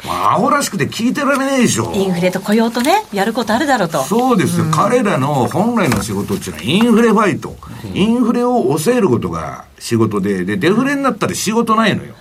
[0.06, 1.92] まあ、アホらしくて聞いてられないでしょ。
[1.94, 4.02] インフレと雇用とね、やることあるだろうと。
[4.04, 4.64] そうですよ。
[4.64, 7.56] うん、彼らの本来の仕事っていうのはインフレファイト。
[7.94, 12.14] インフレを抑えることが仕事で、で、デフレになったら仕事ないのよ。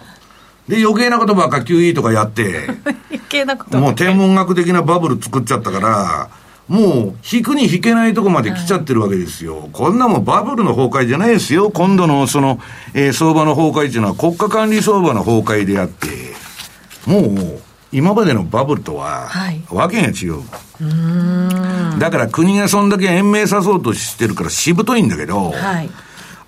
[0.67, 2.67] で、余計なことばっか QE とかやって、
[3.10, 6.30] 余計なこともう天文学的なバブル作っちゃったから、
[6.67, 9.60] もう、引くに引けないとこまで来ちゃってるわけですよ。
[9.60, 11.71] はい、こんなもんバブルの崩壊じゃないですよ。
[11.71, 12.60] 今度のその、
[12.93, 16.08] えー、相場の崩壊っていうのは国家管理相場の崩壊であって、
[17.06, 19.30] もう、今までのバブルとは、
[19.69, 20.39] わけが違う。
[20.39, 25.89] うだから国がそんだけ延命さそうとしてるからしぶといんだけど、はい、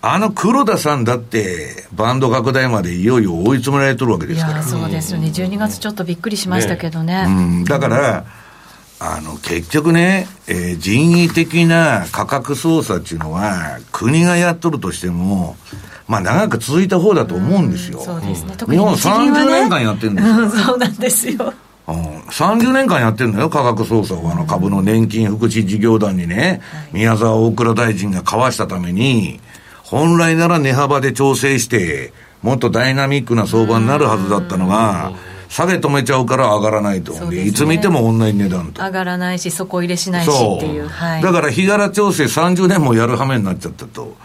[0.01, 4.63] あの黒田さんだって、バンド拡大までいよいよ追い詰められてるわけですから。
[4.63, 5.27] そうですよね。
[5.27, 7.25] 12月ちょっとびっくりしましたけどね。
[7.25, 8.25] ねうん、だから、
[8.99, 15.55] あの、結局ね、えー、人為的な価格操作っていうのは、国がやっとるとしても、
[16.07, 17.99] まあ長く続いた方だと思うんですよ。
[17.99, 18.55] うそうですね。
[18.67, 20.49] 日本30年間やってるんですよ。
[20.65, 21.53] そうなんですよ。
[21.87, 21.95] うん、
[22.29, 29.39] 30年間やってるのよ、価格操作を、あの株の年金福祉事業団にね、宮沢大蔵大臣が交わしたために、
[29.83, 35.13] 本来なら値幅で調整して、もっとダイナミックな相場になるはずだったのが、
[35.49, 38.83] 下げ止めちゃうから上がらないと、ね、いつ見ても同じ値段と。
[38.83, 44.15] 上がらないし底入れしないしっていう、はい、だから日柄調整30年もやる羽目になっちゃったと。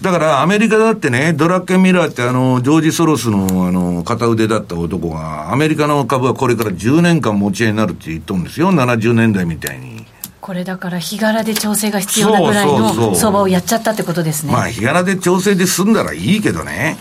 [0.00, 10.06] だからアメリカだってね、ドラッケン・ミラーってあの、ジョージ・ソロスのあの、片腕だった男が、アメリカの株はこれから10年間持ち合いになるって言っとるんですよ、70年代みたいに。
[10.40, 14.52] これだから日柄で調整が必要なぐらいの相場をやっちゃったってことですね。
[14.52, 16.98] まあ日柄で調整で済んだらいいけどね。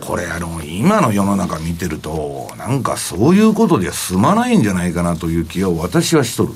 [0.00, 6.52] これあの、今の世の中見てると、なんかそういうことでは済まないんじゃないかなという気を私はしとる。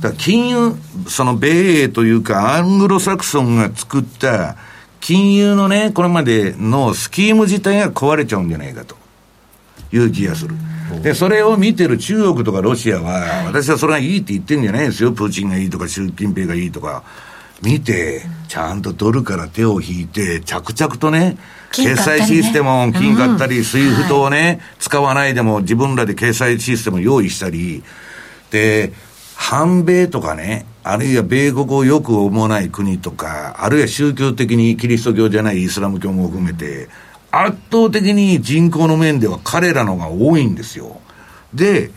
[0.00, 0.74] だから金融、
[1.08, 4.56] その米英というか、アングロサクソンが作った
[5.00, 8.96] 金融のね、これまでのスキーム自体が壊れちゃうんじゃないかと
[9.92, 10.54] いう気がする。
[11.02, 15.12] で、それを見てる中国とかロシアは、私はそれがいいって言ってるんじゃないですよ。
[15.12, 17.02] プーチンがいいとか、習近平がいいとか。
[17.62, 21.38] 見て、ちゃんとドルから手を引いて、着々とね、
[21.70, 27.82] 決済システムを金買ったり、 SWIFT をね、使わないでも自分らで決済システムを用意したり、
[28.50, 28.92] で、
[29.36, 36.88] 反米とかね、あるいは米国をよく思わない国とか、あるいは宗教的にキリスト教じゃないイスラム教も含めて、
[37.30, 41.00] 圧倒的に人口の面では彼らのが多いんですよ。
[41.54, 41.90] で、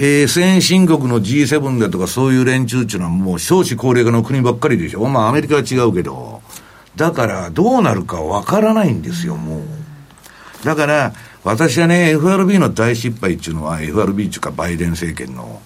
[0.00, 5.04] えー、先進国の G7 だとかそういう連中っていうのはもう少子高齢化の国ばっかりでしょ。
[5.06, 6.40] まあアメリカは違うけど。
[6.94, 9.62] だからどうなるかわからないんですよ、もう。
[10.64, 15.60] だから、私はね、FRB の大失敗っていうのは、FRB っていうかバイデン政権の、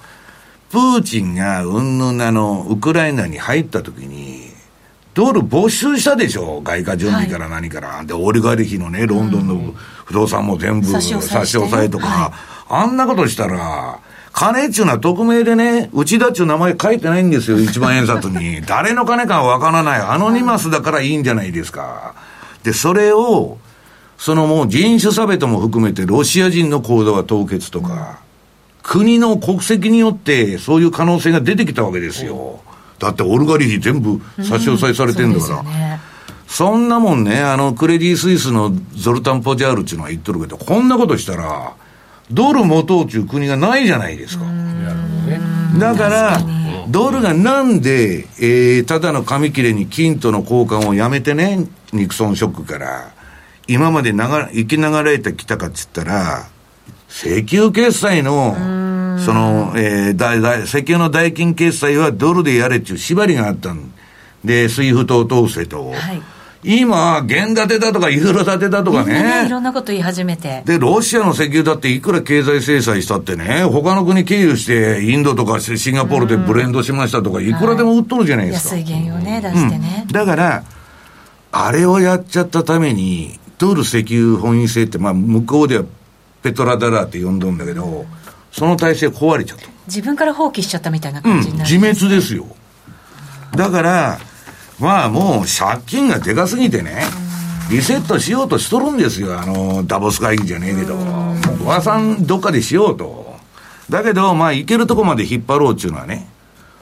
[0.70, 4.50] プーチンがうんぬんあの、ウクライナに入った時に、
[5.12, 7.88] ドル没収したでしょ外貨準備から何から。
[7.88, 9.74] はい、で、オリガルヒのね、ロンドンの
[10.06, 12.32] 不動産も全部差し押さえとか、はい、
[12.68, 14.00] あんなことしたら、
[14.32, 18.62] 金っちゅうのは匿名でね、内田っちゅう名前書いてないんですよ、一万円札に。
[18.66, 20.00] 誰の金かわからない。
[20.00, 22.14] アノニマスだからいいんじゃないですか。
[22.62, 23.58] で、それを、
[24.16, 28.20] そのもう人種差別も含めてロシア人の口座は凍結とか、
[28.82, 32.60] 国の国籍によってそういう可能性が出てきたわけですよ。
[32.98, 35.58] だってオルガリヒ全部差し押さえされてんだから。
[35.58, 36.00] うんそね、
[36.46, 41.72] そんなもんね、あの、クレディ・スイスのゾルタン・ポジャールっていうのは言っとるけど、こんなことしたら、
[42.32, 44.44] ドル持とうという国がないじゃないですか。
[45.78, 46.40] だから、
[46.88, 53.12] ドルがなんで、えー、ただの紙切れに金との交換をやめてね、ニクソンショックから、
[53.68, 56.48] 今まで流生き流れてきたかっつったら、
[57.08, 58.54] 石油決済の、
[59.18, 63.92] その、えー、だだ石油の代金決済はドルでやれっていう縛りがあったん
[64.44, 65.90] で、 SWIFT を通せと。
[65.90, 66.22] はい
[66.64, 69.46] 今、元建てだとかユーロ建てだとかね。
[69.46, 70.62] いろんなこと言い始めて。
[70.64, 78.76] で、ロシアの石油だっていくら経済制裁したってね、他の国経由して、インドとかシンガポールでブレンドしましたとか、いくらでも売っとるじゃないですか。
[78.76, 80.04] 安い原油をね、出してね。
[80.06, 80.64] うん、だから、
[81.50, 85.84] あれをやっちゃったために、ドル石油本位制って、まあ、向こうでは
[86.42, 88.06] ペトラダラーって呼んどんだけど、
[88.52, 89.66] その体制壊れちゃった。
[89.88, 92.46] 自分から放棄しちゃったみたいな感じになる、うん、自滅ですよ。
[93.56, 94.20] だから、
[94.82, 97.04] まあもう借金がでかすぎてね、
[97.70, 99.38] リセットしようとしとるんですよ。
[99.38, 100.96] あの、ダボス会議じゃねえけど。
[101.64, 103.36] 和さんどっかでしようと。
[103.88, 106.28] だけど、まあ、行けるとこまで引っ張ろうっていうのはね、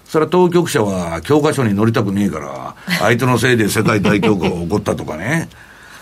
[0.07, 5.51] それは当局者は教科書に載りたくねえから、相手のせいで世界大恐慌が起こったとかね。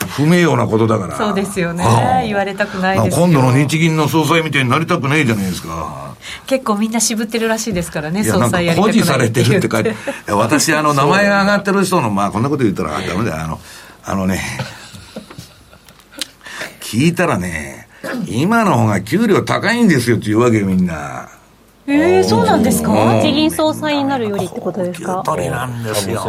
[0.09, 1.17] 不名誉なことだから。
[1.17, 1.85] そうですよね。
[1.85, 6.17] ああ言われたくないです今度の日銀の総裁みたいになりたくないじゃないですか。
[6.47, 9.95] 結構みんな渋ってるらしいですからね、総裁やりたくない誇示されてるって書いて。
[10.33, 13.45] 私、あの、名前が上がってる人の、まあ、こんなこと言ったらダメだよ。
[13.45, 13.61] あの、
[14.05, 14.43] あのね、
[16.81, 17.89] 聞いたらね、
[18.27, 21.29] 今の方が給料高いんですよっていうわけよ、みんな。
[21.91, 23.21] えー、そうなんですか？
[23.23, 25.23] 日銀総裁になるよりってことですか？
[25.25, 26.23] 取りなんですよ。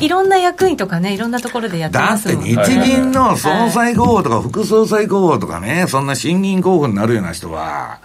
[0.00, 2.28] いろんな役員とかねいろんなところでやってます。
[2.28, 7.98] だって日銀の総裁候補とか副総裁候補とかねそんな審議員候補になるような人は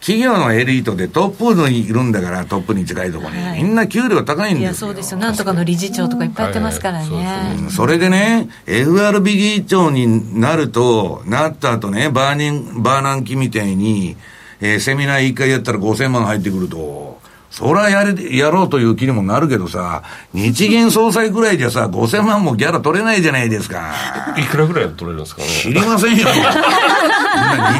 [0.00, 4.60] 企業のエリートでトップにいるんだからトップに近いところに、はい、みんな給料高いんですよ。
[4.60, 5.18] いやそうですよ。
[5.18, 7.24] なんとかの理事長とかいっぱいやってますからね、はい。
[7.24, 14.16] はいそそれでね FRB 議長になるとなった後ねバーニンバーナンキみたいに
[14.60, 17.18] えー、セミナー一回やったら5000万入ってくると、
[17.50, 20.02] そりゃやれ、やろうという気にもなるけどさ、
[20.34, 23.94] 日銀総裁ぐらいじゃさ、5000万もギャラ取れないじゃないですか。
[24.36, 25.48] いくらぐらい取れるんですかね。
[25.48, 26.26] 知りませんよ。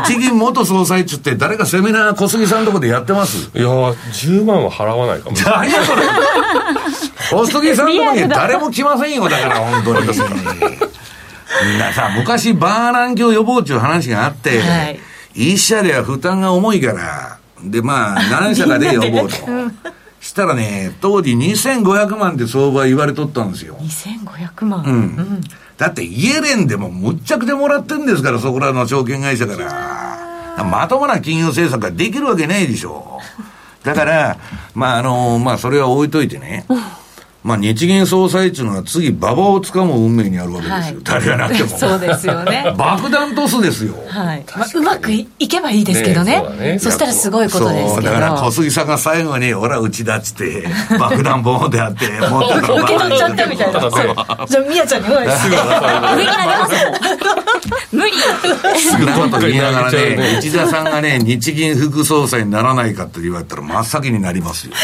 [0.06, 3.50] 日銀元総裁っつって誰かセミナー小杉さんとこでやってます？
[3.54, 5.36] いや10万は払わないかも。
[5.36, 6.02] 何やそれ。
[7.30, 10.06] 小杉さんとこに誰も来ませんよ、だから本当に。
[11.66, 15.00] みんなさ、昔バーナンキを呼ぼうっていう話があって、はい
[15.38, 19.36] 一社では負担が重いから、で、まあ、何社か で呼ぼうと。
[20.20, 23.76] したらね、当時2500万って相場言われとったんですよ。
[23.80, 25.40] 2500万、うん、うん。
[25.76, 30.64] だってイエレンでもむっちゃくちゃもらってんですから、そこらの証券会社から。
[30.64, 33.20] まともな金融政策ができるわけないでしょ。
[33.84, 34.38] だから、
[34.74, 36.66] まあ、あの、まあ、それは置いといてね。
[37.48, 41.68] まあ、日銀総裁っていうのは次、馬場をつかむ運命にあるわけですよ、はい、誰がなくても。
[41.78, 42.74] そうですよね。
[42.76, 43.94] 爆弾トスですよ。
[44.06, 44.44] はい。
[44.54, 46.44] まあ、うまくいけばいいですけどね。
[46.60, 48.12] ねそしたらすごいことですけど。
[48.12, 50.68] だから小杉さんが最後に、俺はうちだっつって、
[51.00, 53.80] 爆弾ボンであって、持ってたら受け取っちゃったみたいな。
[53.80, 55.54] じゃあ、みやちゃんに、おい、すぐ。
[55.54, 56.74] 上から出ます
[57.90, 58.12] 無理。
[58.12, 64.74] すぐと言いながらね、 内田さんがね、日銀副総裁にならないかって言われたら、真っ先になりますよ。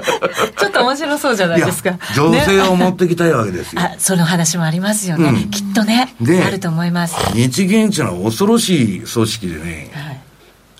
[0.58, 1.98] ちょっと面白そうじゃないですか。
[2.14, 3.82] 情勢を持ってきたいわけですよ。
[3.82, 5.28] あ、その話もありますよね。
[5.28, 6.14] うん、きっとね。
[6.20, 7.16] で、あると思います。
[7.34, 10.20] 日銀っていうのは恐ろしい組織でね、はい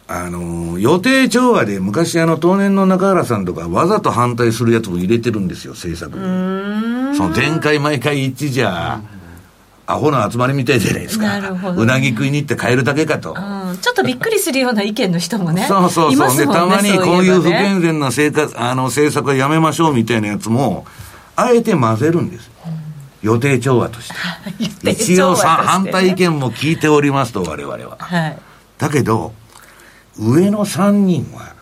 [0.06, 7.16] あの、予定調和で昔あの、当年の中原さんとかわざと反対するやつも入れてるんですよ、政策に。
[7.16, 9.00] その前回毎回一致じゃ、
[9.86, 11.38] アホの集まりみたいじゃないですか。
[11.76, 13.34] うなぎ食いに行って帰るだけかと。
[13.70, 15.64] うん、ちょっとびっくりするような意見の人もね。
[15.68, 16.28] そうそうそう。
[16.28, 20.86] ね、で、たまにこういう不健全な生活、あの、政策はやめましょうみたいなやつも、
[21.36, 22.50] あえて混ぜるんです。
[22.66, 22.72] うん、
[23.22, 24.90] 予定調和として。
[24.90, 27.96] 一応さ、反対意見も聞いておりますと、我々は。
[27.98, 28.38] はい。
[28.78, 29.32] だけど、
[30.18, 31.54] 上の3人は、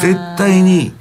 [0.00, 0.92] 絶対に、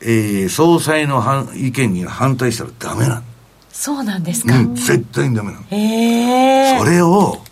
[0.00, 3.22] えー、総裁の意見に反対したらダメなの。
[3.70, 5.64] そうなんですか、うん、絶対にダメなの。
[5.70, 7.42] えー、それを、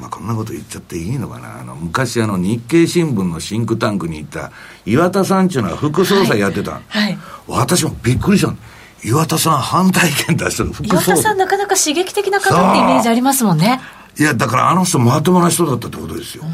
[0.00, 1.60] まあ、こんなこと言っちゃっていいのかな。
[1.60, 4.50] あの、昔あの、日経新聞のシンクタンクに行った
[4.86, 6.72] 岩田さんっていうのは副総裁やってた。
[6.72, 7.02] はい。
[7.02, 8.56] はい、私もびっくりしたの。
[9.04, 11.04] 岩田さん反対意見出してる副総裁。
[11.06, 13.80] 岩田さんなかなか刺激的な方ってイメージありますもんね。
[14.18, 16.44] いや、だからあの人まともな人だったってことですよ。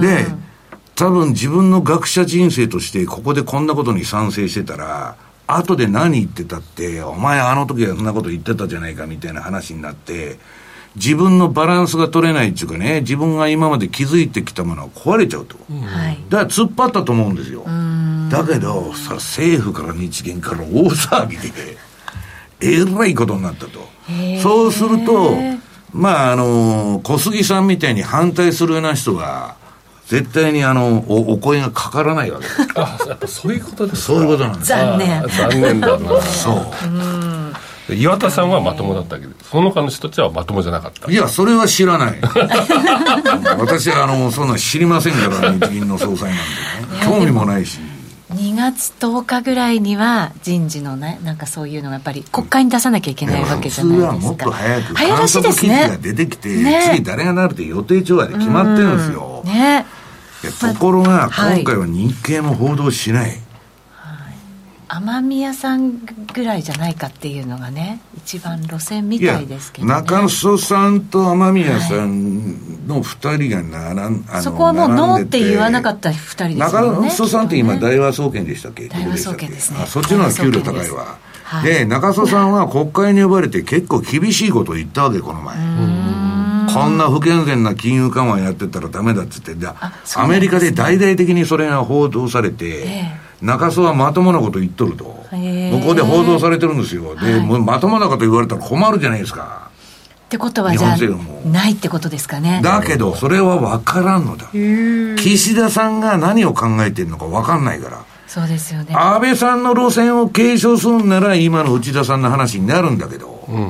[0.00, 0.26] で、
[0.94, 10.38] 多分自分の学者人生としてここでこんなことに賛成してたら、後で何言ってたって、お前あの時はそんなこと言ってたじゃないかみたいな話になって、
[10.96, 15.56] 自分のバランスが取れないっていうかね、自分が今まで築いてきたものは壊れちゃうと。
[15.70, 17.64] はい、だから突っ張ったと思うんですよ。
[18.30, 21.76] だけど、さ、政府から日銀から大騒ぎで、
[22.60, 23.86] えらいことになったと。
[24.42, 25.36] そうすると、
[25.92, 29.56] まあ、あの、小杉さんみたいに反対するような人は、
[30.06, 32.46] 絶対にあのおお声がかからないわけ。
[32.80, 34.68] あやっぱそういうことですそういうことなんです。
[34.68, 35.22] 残念。
[35.28, 36.22] 残念だな。
[36.22, 36.56] そう
[37.94, 41.10] 岩田さんはまともだったけどその他の人たちはまともじゃなかった。
[41.10, 42.18] いやそれは知らない。
[43.58, 46.38] 私はあのそんな知りませんから日銀の総裁なん
[46.90, 47.04] でね。
[47.04, 47.78] 興味もないし。
[48.34, 54.14] 2月10日ぐらいには人事のねなんかそういうのがやっぱり国会に出さなきゃいけないわけじゃないですか。
[54.14, 55.88] 普通はもっと早く早しいですね。
[55.88, 59.86] が出てきて、ね、次誰がなるって予定調和で決まってるんですよ、ね。
[60.60, 63.45] ところが、今回は日経も報道しない。
[64.88, 65.98] 雨宮さん
[66.32, 73.62] ぐらいじゃないかっていうのがね一番路線みたいですけど、ね、中曽さんと雨宮さんの2人が
[73.94, 78.88] 並ん、はい、そこはもうノーって言わなかった2人ですよね中曽さんって今大和総研でしたっけ？
[78.88, 79.84] 大和総研ですね。
[79.86, 81.18] そっちの方が給料高いわ。
[81.64, 85.56] で中曽さんは国会に呼ばれて結構厳しいことを言ったわけこの前。
[86.72, 89.56] こんな不健全な金融緩和やってたらダメだっつって。
[90.16, 95.04] アメリカで大々的にそれが報道されて、えー中洲はまともなこと言っとると。
[95.30, 97.14] 向こうで報道されてるんですよ。
[97.16, 99.70] で、はい、もうまともなこと言われたら困るじゃないですか。
[100.26, 100.96] ってことはじゃあ
[101.48, 102.60] ないってことですかね。
[102.62, 104.46] だけど、それは分からんのだ。
[105.16, 108.04] 岸田さんが何を考えてるのか分かんないから。
[108.26, 108.92] そうですよね。
[108.94, 113.64] 安倍さんの路線を継承するんなら、今の内田さんの話になるんだけど、うんうんう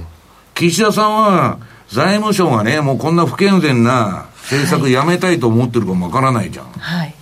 [0.00, 0.06] ん、
[0.54, 1.58] 岸田さんは、
[1.90, 6.66] 財務省がね、もうこんな不健全な政策やめたいと思ってるかも分からないじゃん。
[6.66, 7.13] はい。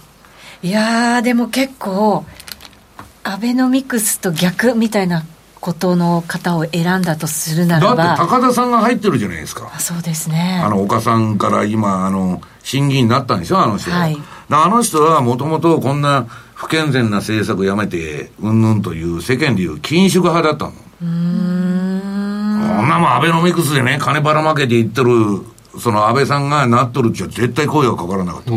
[0.63, 2.25] いやでも結構、
[3.25, 5.25] アベノミクスと逆みたいな
[5.61, 9.79] ことの方を選んだとするならばだって高田さんが入ってるじゃないですか。
[9.79, 10.61] そうですね。
[10.63, 14.17] あの岡さんから今あの審議員になったんでしょあの人は、はい、
[14.51, 20.73] あの人はもともとこんな不健全な政策やめてうんぬんという世間でいう緊縮派だったの。
[21.03, 22.03] うん。
[22.77, 25.11] こんなもんアベノミクスでね金ばらまけていってる
[25.79, 28.51] その安倍さんがなっとるっちゃ絶対声がかからなかった。
[28.51, 28.55] あ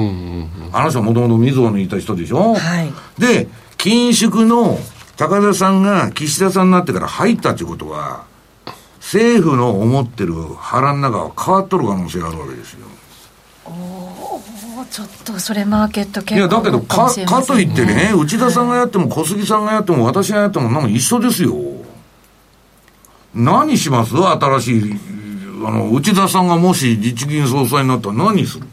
[0.84, 2.56] の人はもともとみずほにいた人でしょ？
[2.56, 2.92] はい。
[3.20, 3.48] で、
[3.78, 4.78] 緊縮の
[5.16, 8.26] 高田さんが岸田さんになってから入ったっていうことは、
[9.00, 12.88] 政府の思ってる腹の中は変わっとる可能性があるわけですよ。
[13.66, 14.42] おお
[14.92, 21.56] ちょっとそれマーケット結構いやだけどかかといってね、内田さんがやっても小杉さんがやっても私がやってもなんか一緒ですよ
[23.34, 24.16] 何します？
[24.16, 25.00] 新しい
[25.66, 28.68] あの、内田さんがもし日銀総裁になったら何する？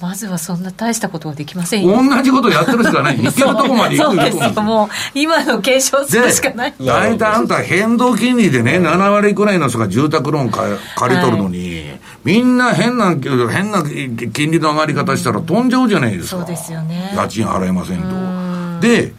[0.00, 1.94] まずはそんな大したことはできませんよ。
[2.02, 3.18] 同じことやってるしかない。
[3.22, 4.62] 行けるとこまで行くそうですよ。
[4.62, 6.74] もう、今の継承するしかない。
[6.82, 13.82] 大体あんた変動金利でね、7割くらいの人が住宅ローン借り取るのに、はい、みんな変な、変な
[14.32, 16.36] 金利の上がり方したら飛んじゃうじゃないですか。
[16.38, 17.12] そうですよね。
[17.14, 18.06] 家賃払えませんと。
[18.80, 19.12] で、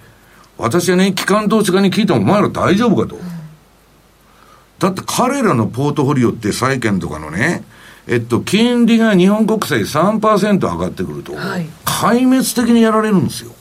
[0.58, 3.20] 私はね、機関投資家に聞いても、お前ら大丈夫かと。
[4.82, 7.64] だって彼らのポートフォリオって債券とかのね、
[8.08, 13.52] えっと、金利が日本国債3%上がってくると、はい、壊滅的にやられるんですよ。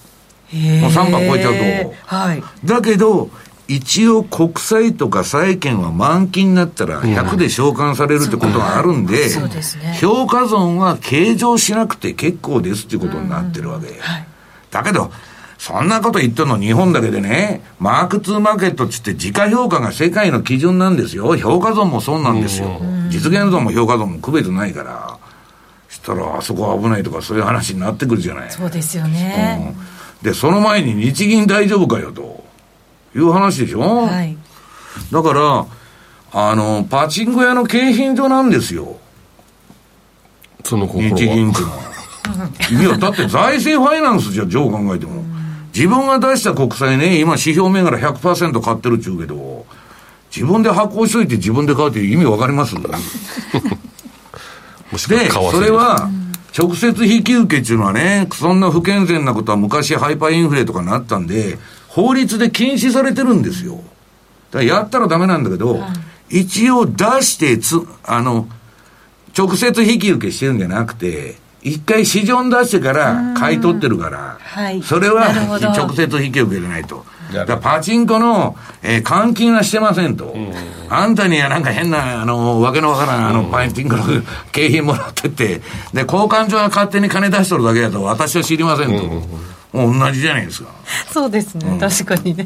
[0.80, 1.94] もう3%超えちゃうと。
[2.06, 3.30] はい、だけど、
[3.68, 9.28] 一応国債とか債券は満期になったら100で償還されるってことがあるんで、
[10.00, 13.88] 評価損は計上しなくて結構ですっていうことになってるわけ。
[13.88, 14.26] はい、
[14.70, 15.12] だけど、
[15.60, 21.36] そんなこと言ってんの日本だけでね、マーク2マーケットっつって自家評価が世界の基準なんですよ。
[21.36, 22.80] 評価損もそうなんですよ。
[23.10, 25.18] 実現損も評価損も区別ないから。
[25.90, 28.50] したら、あそこは危ないとかそういう話になってくるじゃない。
[28.50, 29.76] そうですよね。
[30.22, 32.42] うん、で、その前に日銀大丈夫かよと
[33.14, 34.06] いう話でしょ。
[34.06, 34.38] はい。
[35.12, 35.66] だから、
[36.32, 38.96] あの、パチンコ屋の景品所なんですよ。
[40.64, 41.90] その日銀っていうのは。
[42.70, 45.29] いや、だって財政ファイナンスじゃ、上考えても。
[45.74, 49.66] 自分が出した国債ね、今指標銘柄100%買ってるっちゅうけど、
[50.34, 52.74] 自分で発行しといて自分で買うっていう意味わかります？
[55.08, 56.10] で、それは、
[56.58, 63.76] 直接引き受けっていうのはね、そんな不健全なことは昔ハイパーインフレとかなったんで、法律で禁止されてるんですよ。
[63.76, 63.84] だか
[64.58, 65.80] らやったらダメなんだけど、
[66.28, 68.48] 一応出してつ、あの、
[69.38, 77.04] 直接引き受けしてるんじゃなくて、一回市場に出してから買い取ってるから、はい、それは直接引き受けないと。
[77.32, 80.34] だパチンコの、えー、換金はしてませんと。
[80.88, 84.04] あんたにはなんか変な、あの、わけのわからん、あの、パチンコの
[84.50, 85.62] 景品もらってって、
[85.94, 89.04] で、交換所が勝手に金出しとるだけだと、私は知りませんと。
[89.72, 90.70] もう同じじゃないですか。
[91.12, 92.44] そうですね、うん、確かにね。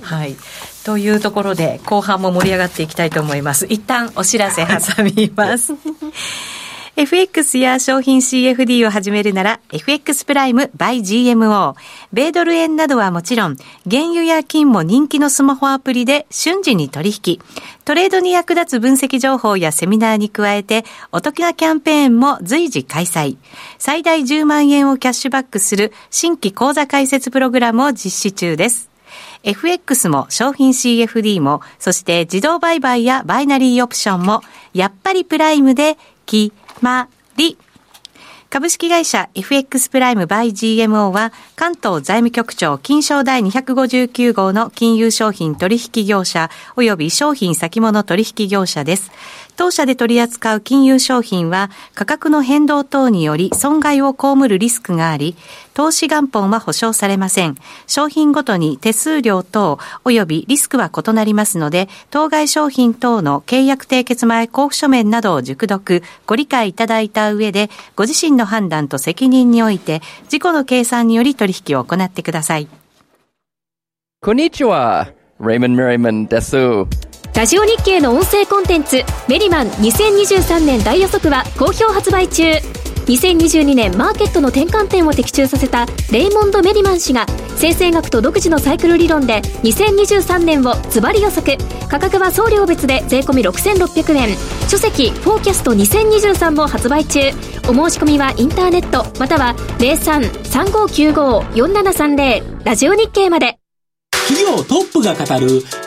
[0.00, 0.36] はい。
[0.84, 3.66] というところで、後半も盛り上がっていきたいと思います。
[3.68, 5.74] 一旦お知らせ挟みます。
[6.94, 11.74] FX や商品 CFD を始めるなら FX プライム by GMO。
[12.12, 13.56] 米ドル円などはもちろん、
[13.90, 17.40] 原油や金も人気のスマホアプリで瞬時に取引。
[17.86, 23.38] トレードに役立つ分析情報やセミナーに加えて、お得なキャンペーンも随時開催。
[23.78, 28.90] 最大10万円をキャッシュバックする新規講座開設プログラムを実施中です。
[29.44, 34.42] FX も商品 CFD も、そして自動売買やバイナリーオプションも、
[34.74, 35.96] やっぱりプライムで、
[36.32, 37.56] き、まり。
[38.52, 49.10] 株式会社 FX プライムバイ GMO は関東財務局長金賞第259号の金融商品取引業者及び商品先物取引業者です。
[49.56, 55.36] 当社で取り扱う金融商品は価格の変動等により損害を被るリスクがあり、
[55.74, 57.56] 投資元本は保証されません。
[57.86, 72.68] 商品ごとに手数料等及びリスクは異なりますので、当該商品等の契約締結前交付書面などを熟読、ご理解いただいた上で、ご自身の判断と責任において、自己の計算により取引を行ってください。
[74.20, 75.08] こんにちは。
[75.40, 76.56] レイモン・メリマンです。
[77.34, 82.42] ラジオ日経の音声コンテンツメリマン2023年大予測は好評発売中。
[83.06, 87.24] 2022年マーケットの転換点を的中させたレイモンド・メリマン氏が
[87.56, 91.56] 生成学と独自のサイクル理論で2023年をズバリ予測。
[91.88, 94.36] 価格は送料別で税込6600円。
[94.68, 97.30] 書籍「フォーキャスト2023」も発売中。
[97.66, 103.56] お申し込みはインターネットまたは0335954730ラジオ日経まで。
[104.28, 105.64] 企業トップが語る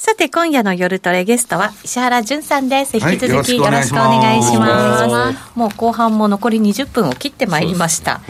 [0.00, 2.96] さて、今夜の夜トレゲストは石原淳さんです。
[2.96, 5.38] 引き続きよろしくお願いします。
[5.54, 8.22] もう後半も残り20分を切ってまいりました。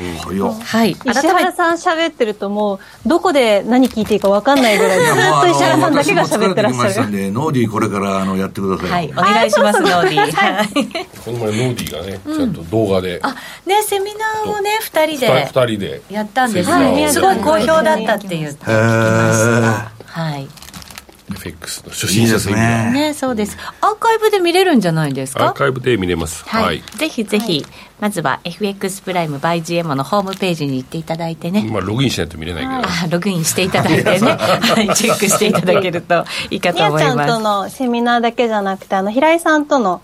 [0.64, 0.96] はい。
[1.04, 7.12] 石原さん喋ってるともう、どこで何聞いていいか分かんないぐらい、ずっと石原さんだけが喋ってらっしゃる。
[7.12, 8.90] で、ノーディーこれからあのやってください。
[8.90, 10.32] はい、お願いします、ノーディー。
[10.32, 10.68] はい。
[11.24, 13.20] この前ノーディーがね、ちゃんと動画で。
[13.22, 15.46] あ、ね、セミナーをね、二人で。
[15.46, 16.02] 二人で。
[16.10, 16.76] やったんですよ。
[17.10, 19.92] すごい好評だったって言ってました。
[20.06, 20.48] はい。
[21.32, 23.14] FX の初心者セミナーね。
[23.14, 23.56] そうです。
[23.80, 25.46] アーカイブで見れるんじゃないですか？
[25.46, 26.44] アーカイブで見れます。
[26.44, 27.64] はい、はい、ぜひぜひ、
[28.00, 31.68] まずは FX プライム by GM のホームページに行っていただいてね。
[31.70, 32.92] まあログインしないと見れないけど。
[32.94, 34.18] あログインしていただいてね。
[34.32, 37.04] はいチェックしていただけるといいかと思います。
[37.04, 40.00] ちゃんとのセミナーだけじゃなくてあの平井さんとの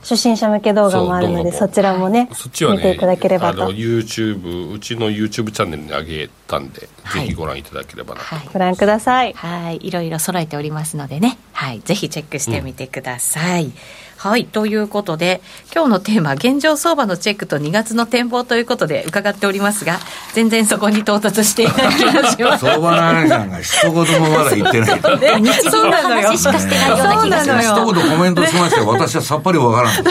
[0.00, 3.64] 初心者向け動画もあるのでそちらもねそっちは、ね、見ていただければと。
[3.64, 9.32] あの YouTube うちの YouTube チャンネルに上げたんで、はい、ぜひご覧いただければなと、はい、ご覧ください。
[9.32, 11.38] はいいろいろ揃えておりますのでね。
[11.52, 13.72] はいぜひチェックしてみてください、うん
[14.18, 14.44] はい。
[14.46, 15.40] ということで、
[15.72, 20.00] 今日のテーマ、現状相場のチェックと2月の展望ということで伺っておりますが、
[20.34, 22.64] 全然そこに到達していない気がします。
[22.64, 25.00] 相場の話なんか一言もまだ言ってない。
[25.00, 27.68] そうね、日銀の話しかしてないような気がします。
[27.68, 29.92] 一言コメントしました私はさっぱりわからん。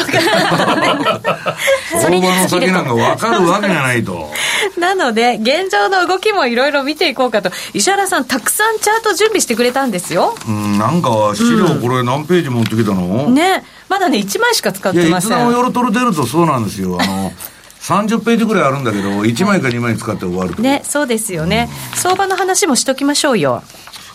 [2.00, 4.32] 相場の先なんかわかるわけがないと。
[4.80, 7.52] なので、現状の動きもいろいろ見ていこうかと。
[7.74, 10.34] 石原さん、たくさんチャート準備してくれたんですよ。
[10.48, 13.66] うん、なんか資料これ何ページ持ってきたの、ね。
[13.90, 15.10] まだね、1枚しか使ってません。
[15.10, 16.98] いや、いつでも夜トル出るとそうなんですよ。
[17.00, 17.32] あの、
[17.82, 21.70] 30ページぐらいあるんだけど、1枚か2枚使って終わるね、そうですよね。
[21.96, 23.64] 相場の話もしときましょうよ。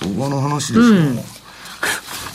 [0.01, 0.85] 相場の話ですよ。
[0.85, 1.21] うん。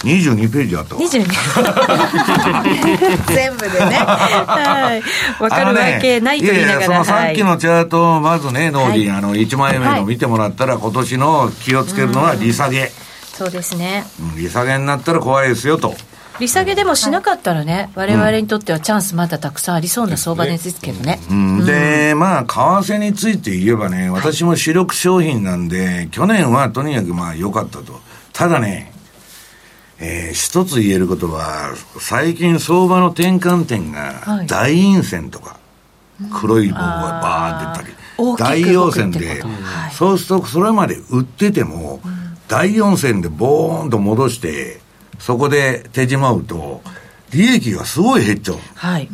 [0.04, 1.02] 22ページあったわ。
[1.02, 1.26] 22
[3.34, 3.86] 全部でね。
[3.96, 5.02] はい。
[5.40, 12.92] 分かるわけないと言いながら、ね、いやいやそのさっきのチャートをまずね、ノーディー、あの1枚目の見てもらったら、今年の気をつけるのは利下げ、
[13.34, 15.96] そうですね、利下げになったら怖いですよと
[16.40, 21.20] 利下げでもしなかったらね、われわれにとってはチャンスまだたくさんありそうな相場ですけどね。
[21.30, 28.00] うん、で、まあ、為替について言えばね、私も主力商品なんで、去年はとにかくまあ良かったと。
[28.34, 28.92] ただね、
[30.00, 35.58] えー、一つ言えることは、最近相場の転換点が、大陰線とか、
[36.40, 39.42] 黒い棒がバーン出たり、大陽線で、
[39.92, 42.00] そうするとそれまで売ってても、
[42.48, 44.80] 大陽線でボーンと戻して、
[45.20, 46.82] そこで手締まうと、
[47.32, 48.58] 利益がすごい減っちゃう。
[48.76, 49.10] はい。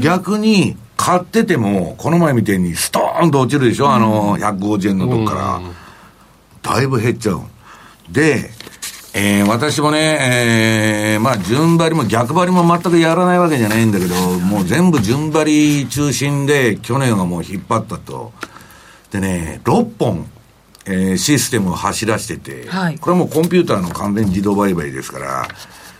[0.00, 5.60] 逆に、買ってても、この前みたいにストーンと落ちるでしょ、あの、150円のとこから。
[6.60, 7.42] だいぶ減っちゃう。
[8.10, 8.50] で、
[9.14, 10.18] えー、私もね、
[11.14, 18.32] えー、まあ、順張りも逆張りも全くやらないわけじゃないんだけど、もう全部順張り中心で、去年はもう引っ張ったと。
[19.12, 20.28] でね、6本
[20.90, 25.48] えー、システムを走らせてて、はい、これはもうコンピューターの完全自動売買ですから、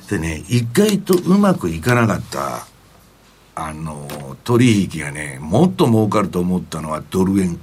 [0.09, 2.66] でね、意外とうまくいかなかった、
[3.55, 4.09] あの、
[4.45, 7.61] 取引がね、もっと儲かると思ったのはドル円。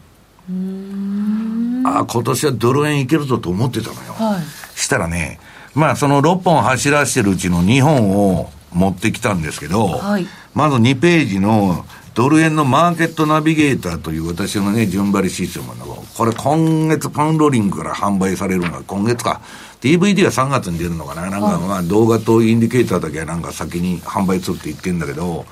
[1.83, 4.13] ああ、今年はドル円いけるぞと思ってたのよ。
[4.13, 5.39] はい、したらね、
[5.73, 11.85] まあその6本走らせてるうちの2本を持ってきたんですけど、はい、まず2ページの
[12.15, 15.85] ドル円のマーケットナビゲーターという私のね、順張りシステムの、
[16.15, 19.41] これ今月パウンドリングから販売されるのが今月か。
[19.81, 25.45] DVD は3月に出るのかななんかまあ動画とインディケーターだけはなんか先に販売するって言ってんだけど、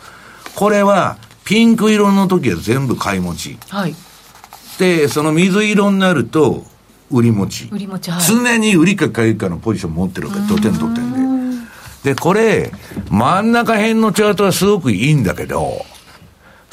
[0.56, 3.58] これはピンク色の時は全部買い持ち。
[3.68, 3.94] はい。
[4.80, 6.66] で、その水色になると
[7.12, 7.70] 売り持ち。
[7.74, 10.40] 売り持ち、はい、常に売りか買いかのポジション持ってるわけ。
[10.48, 11.12] 土点土点
[12.04, 12.14] で。
[12.14, 12.72] で、これ、
[13.10, 15.86] 真ん中辺のチャートはすごくいいんだけど、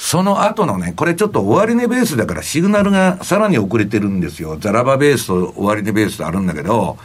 [0.00, 4.56] その後のね、これちょっと終値ベースだからシグナルがさらに遅れてるんですよ。
[4.58, 6.96] ザラバベースと終値ベースとあるんだけど、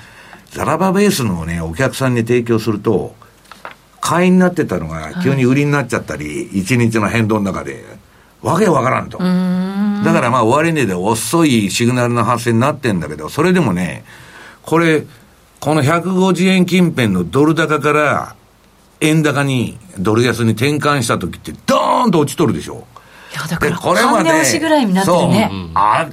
[0.52, 3.14] ザラバベースのね、お客さんに提供すると、
[4.00, 7.84] 買いになってたのが急に売りになっちゃったり、一、はい、日の変動の中で、
[8.42, 9.18] わけわからんと。
[9.22, 14.06] んだからまあ終値で遅いシグナルの発生になってんだけど、それでもね、
[14.62, 15.04] これ、
[15.60, 18.36] この150円近辺のドル高から
[19.02, 22.86] 円高に、ドル安に転換した時って、ドーンと落ちとるでしょ。
[23.32, 25.52] いや、だから、これまで、押しぐらいになってるね。
[25.74, 26.08] あ、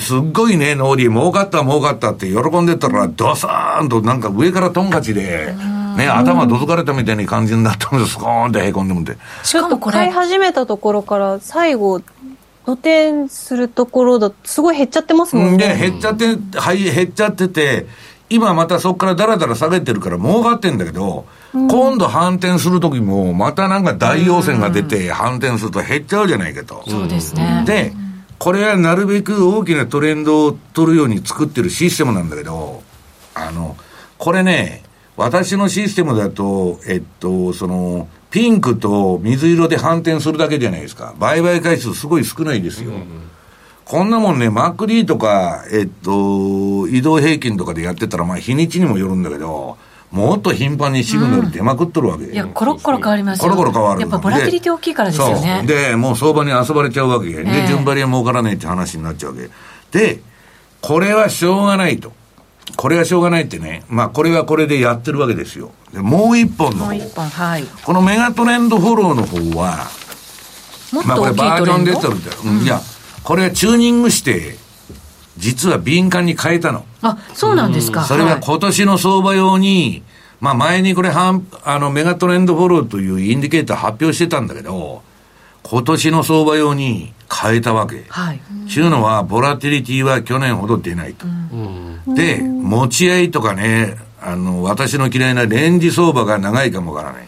[0.00, 5.54] すっごいね、ノーリー、儲かった、儲かったって喜んでたら、ドサーンとなんか上からトンカチで、
[5.96, 9.16] ね、頭どつかれたみたいな感じになったんです、スコーンってへこんでもって。
[9.42, 9.96] しかもこれ。
[9.96, 12.00] 買い始めたところから、最後、
[12.66, 15.68] ドテンするところだすごい減っちゃってますもんね。
[15.68, 17.86] で、減っちゃって、はい、減っちゃってて、
[18.28, 21.26] 今またそこからだらだら下げてるから儲かってんだけど、
[21.68, 26.84] 今度反転するときも、またなんか大陽線が出て反転すると減っちゃうじゃないかと。
[26.88, 27.64] そうですね。
[27.66, 27.92] で、
[28.38, 32.82] これはなるべく大きなトレンドを取るように作ってるシステムなんだけど、
[33.34, 33.76] あの、
[34.18, 34.82] これね、
[35.16, 41.14] 私のシステムだと、えっと、その、ピンクと水色で反転するだけじゃないですか。
[41.18, 42.90] 売買回数すごい少ないですよ。
[42.90, 43.26] うん
[43.86, 49.78] こんなもんね、マック D とか、えっと、移動平均とかでやってたら、まあ日にちにもよるんだけど、
[50.10, 54.00] もっと頻繁にシグナル出まくっとるわけ、うん、いや、コロッコロ変わりますよコロコロ変わる。
[54.00, 55.64] やっぱボラティリティ大きいからですよね。
[55.66, 57.30] で、もう相場に遊ばれちゃうわけ。
[57.30, 59.42] で、順張りは儲からないって話になっちゃうわ
[59.92, 59.98] け。
[59.98, 60.20] で、
[60.80, 62.12] これはしょうがないと。
[62.76, 63.84] これはしょうがないってね。
[63.88, 65.72] まあ、これはこれでやってるわけですよ。
[65.92, 67.64] で、もう一本のもう一本、はい。
[67.64, 69.88] このメガトレンドフォローの方は、
[70.92, 72.36] まあ、これバージョン出てるんだよ。
[72.44, 72.80] うん、いや、
[73.22, 74.56] これチューニングして、
[75.36, 76.84] 実は敏感に変えたの。
[77.02, 78.04] あ、そうなんですか。
[78.04, 80.02] それは今年の相場用に、
[80.40, 81.32] まあ前にこれ、あ
[81.78, 85.02] の、メガトレンドフォローというインディケーター発表してたんだけど、
[85.62, 88.04] 今年の相場用に変えたわけ。
[88.08, 88.40] はい。
[88.68, 91.26] ちゅうのは、ボラティリティは去年ほど出ないと。
[91.26, 97.26] うん、で、持ち合いとかね、あの、私の嫌いなレンジ相場が長いかもわからない。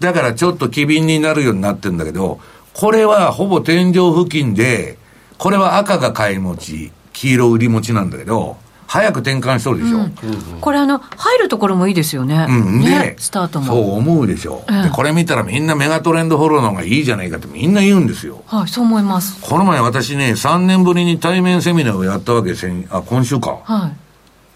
[0.00, 2.40] だからちょっと機敏になるようになってるんだけど、
[2.74, 4.98] これはほぼ天井付近で、
[5.38, 8.56] これは赤が買い持ち、黄色売り持ちなんだけど、
[8.86, 10.00] 早く転換しとるでしょ。
[10.00, 10.12] うん、
[10.60, 12.46] これあの、入るところもいいですよね。
[12.46, 13.66] うん、で、ね、スタートも。
[13.66, 18.42] そう思うでしょ、うん、で、これ見たらみんなメガトレンドフォローの方がいいじゃないかってみんな言うんですよ。
[18.46, 19.40] はい、そう思います。
[19.40, 23.60] この前私ね、3年ぶりに対面セミナーをやったわけせん、あ、今週か。
[23.64, 23.92] は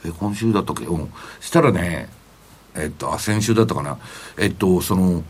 [0.04, 0.08] い。
[0.08, 0.84] え、今週だったっけ？
[0.84, 1.08] うん。
[1.40, 2.10] したらね、
[2.74, 3.96] えっと、あ、先週だったかな。
[4.36, 5.22] えっと、その、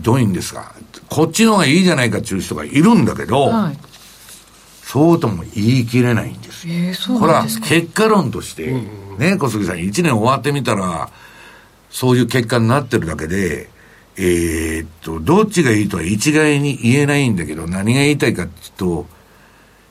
[0.00, 0.72] どういうんですか。
[1.08, 3.78] こっちの方がいいじゃないかっていう人がいるんだけど、はい
[4.90, 6.74] そうとも言い切れないんですよ。
[6.74, 8.72] えー、そうこれは結果論として、
[9.18, 11.08] ね、小杉さん、1年終わってみたら、
[11.90, 13.70] そういう結果になってるだけで、
[14.16, 19.06] えー、っと、どっちがいいとは一概に言えないんだけど、何が言いたいかっていうと、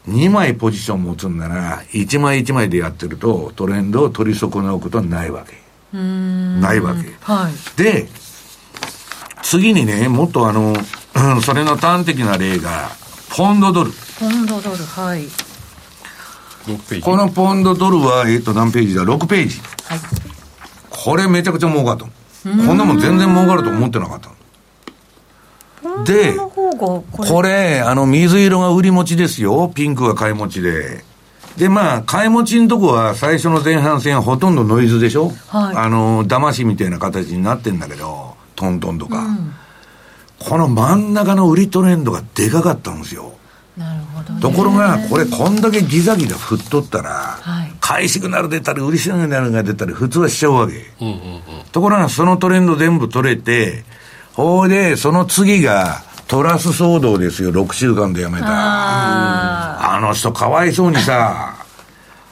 [0.10, 5.98] 2枚ポジション持つんなら、1枚1枚でやってると、トレンドを取り損なうことはないわけ。
[5.98, 7.16] ないわけ。
[7.22, 8.10] はい、で、
[9.44, 10.76] 次にね、もっとあの、
[11.42, 12.90] それの端的な例が、
[13.30, 13.94] ポンドドル。
[14.20, 15.26] ポンドドル、はい。
[17.02, 19.60] このポンドドルは、えっと、何ページだ ?6 ページ。
[19.86, 20.00] はい。
[20.90, 22.04] これめちゃくちゃ儲かった。
[22.06, 22.10] こ
[22.74, 24.30] んなもん全然儲かると思ってなかった
[26.04, 29.72] で、これ、あの、水色が売り持ちですよ。
[29.74, 31.04] ピンクが買い持ちで。
[31.58, 35.32] で、まあ、買い持ちのとこは最初の前半戦ほとんどノイズでしょ？
[35.48, 35.76] はい。
[35.78, 39.20] あの、騙しみたいな形になってんだけど、トントンとか。
[39.20, 39.54] うん、
[40.40, 43.34] この真ん中の売りトレンドがでかかったんですよ。
[44.42, 47.10] ところが、これこんだけギザギザ振っとったら、
[47.42, 50.74] はい、買いシグナル出たり、売りシグナルが出たり、普通はしちゃうわけ。
[51.02, 51.42] うんうんうん、
[51.72, 53.84] ところが、そのトレンド全部取れて、
[54.34, 58.46] ほうで、その次が、トラス騒動ですよ、6週間でやめた。
[58.48, 61.56] あの人かわいそうにさ、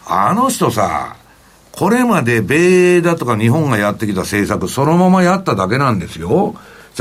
[0.06, 1.16] あの人さ、
[1.72, 6.56] これまで米だとか日本がやってきた政策、そのままやっただけなんですよ。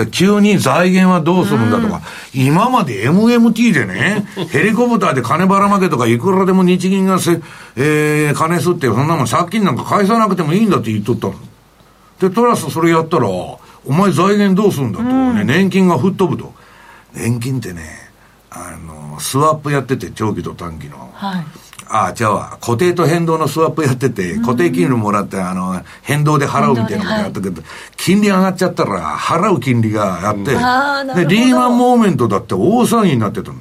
[0.05, 2.03] 急に財源はどうするんだとか、
[2.34, 7.40] うん、今まで MMT でね、 ヘリコプターで金ばらまけとか、いくらでも日銀がせ、
[7.76, 11.34] えー、金すって、そんなもん借金なんか返さなくてもいいんだって言っとったの。
[12.20, 16.53] で、トラスそれやったら、お前財源どうするんだと、ね、年金が吹っ飛ぶと。
[17.14, 17.82] 年金ってね、
[18.51, 21.11] あの、スワップやってて、長期と短期の。
[21.14, 21.47] はい。
[21.89, 27.62] ああ、じゃあ、固定と変動のスワップやってて、固定金利もらって、あの、変動で払うみたいなことやったけど、
[27.97, 33.59] 金利上がっちゃったら、払う金利があって、で、リーマンモーメントだって大騒ぎになってたの。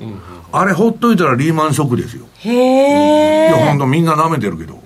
[0.51, 2.25] あれほっといたらリーマンショックですよ。
[2.39, 3.49] へえ。
[3.49, 4.81] いや、ほんとみんな舐めてるけど。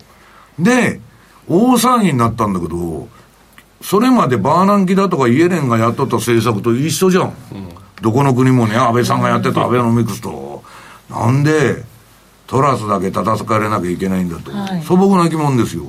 [0.57, 0.99] で、
[1.47, 3.07] 大騒ぎになったんだけど、
[3.81, 7.33] それまでバーナンキだとかイエレンがやっとった政策と一緒じゃん、
[8.01, 10.63] どこの国もね、安倍さんがやってたアベノミクスと。
[11.09, 11.83] なんで、
[12.49, 15.83] トラスだけ叩かれなきゃいけないんだと、はい、素朴な疑問ですよ。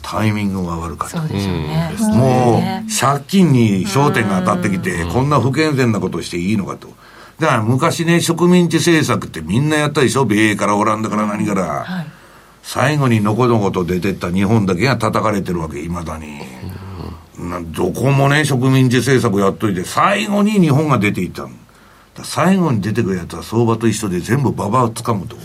[0.00, 1.18] タイミングが悪かった。
[1.18, 1.92] そうでしょうね。
[2.14, 6.88] もう、借金に焦点が当たってきて、こんな不健全なことしていいのかと。
[7.40, 10.24] だから昔ね、植民地政策ってみんなやったでしょ？
[10.24, 11.84] 米英からオランダから何から。
[11.84, 12.06] はい、
[12.62, 16.42] 最後にのこのこと出てった日本だけが叩かれてるわけ、いまだに。
[17.74, 21.50] どこもね、植民地政策やっといて、最後に日本が出ていったの。
[22.24, 25.36] 最後に出てくるやつは相場と一緒で全部ババをつかむと。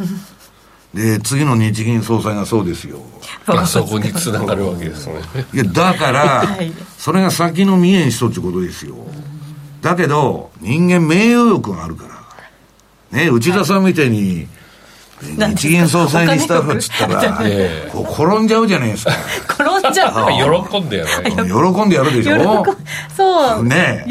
[0.94, 2.98] で、次の日銀総裁がそうですよ。
[3.66, 5.16] そこにつながるわけですね。
[5.54, 6.46] いや、だから、
[6.98, 8.96] それが先の見えん人ってことですよ。
[9.82, 12.06] だけど、人間名誉欲があるか
[13.12, 13.18] ら。
[13.18, 14.48] ね、内田さんみたいに、
[15.22, 17.22] 日銀総裁にスタッフっつったら、
[17.92, 19.12] こう転んじゃうじゃないですか。
[19.50, 20.14] 転んじゃう。
[20.70, 21.10] 喜んでやる。
[21.74, 22.66] 喜んでやるでしょ？
[23.16, 23.64] そう。
[23.64, 24.04] ね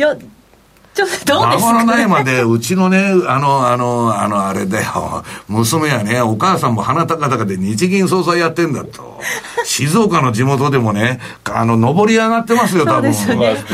[0.95, 9.21] ちょっとどうですか、ね、ないまで、うちのね、あの、あの、あの、あれだよ、娘はね、お母さんも鼻高々で日銀総裁やってんだと。
[9.65, 13.11] 静岡の地元でもね、あの、上り上がってますよ、多分。
[13.11, 13.17] ね、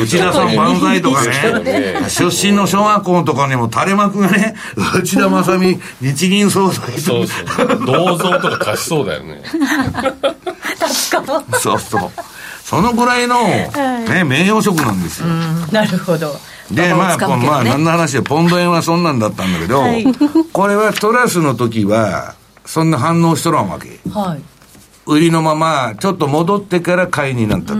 [0.00, 4.54] 内田さん万歳とかね、出身の小学校とかにも垂れ幕がね、
[5.02, 7.00] 内田正美、日銀総裁と。
[7.00, 7.86] そうそう。
[7.86, 9.42] 銅像とか貸しそうだよね。
[11.10, 11.54] 確かに。
[11.58, 12.10] そうそう。
[12.68, 15.28] そのぐらいの、ね、名誉職なんですよ。
[15.72, 16.34] なるほど。
[16.70, 20.04] で、まあ、まあ、何の話で、ポンド円はそんなんだったんだけど、はい、
[20.52, 22.34] これはトラスの時は、
[22.66, 23.98] そんな反応しとらんわけ。
[24.10, 24.42] はい。
[25.06, 27.78] 売りのまま、ちょっと戻ってから買いになったと。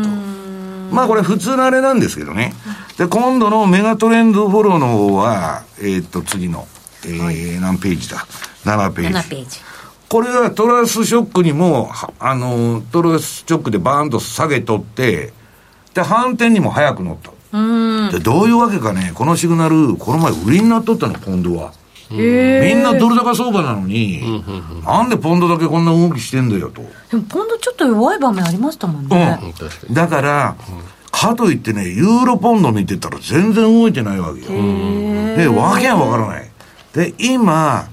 [0.90, 2.54] まあ、これ普通のあれなんですけどね。
[2.96, 6.66] で、今度のメガトレンドフォローの方は、えー、っと、次の、
[7.04, 8.26] えー、はい、何ページだ
[8.64, 9.14] ?7 ページ。
[9.14, 9.60] 7ページ。
[10.08, 15.32] これはトラスショックにも、あの、トラスショックでバーンと下げとって、
[15.94, 17.30] で、反転にも早く乗った。
[18.12, 21.72] でどういうわけかね、このシグナル、この前売りになっとったの、ポンドは。
[22.10, 22.16] み
[22.74, 24.42] んなドル高相場なのに、
[24.84, 26.82] なんでポンドだけこんな動きしてんだよと。
[27.10, 29.38] でもポンドちょっと弱い場面ありましたもんね。
[29.88, 30.56] うん、だから、
[31.10, 34.46] かといってね、ユーロポンド見てたら全然動いてないわけよ。
[35.36, 36.50] で、わけはわからない。
[36.94, 37.88] で、今、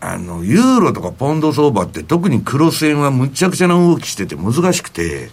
[0.00, 5.30] あの、ユーロとかポンド相場って特にクロス円はむちゃくちゃな動きしてて難しくて、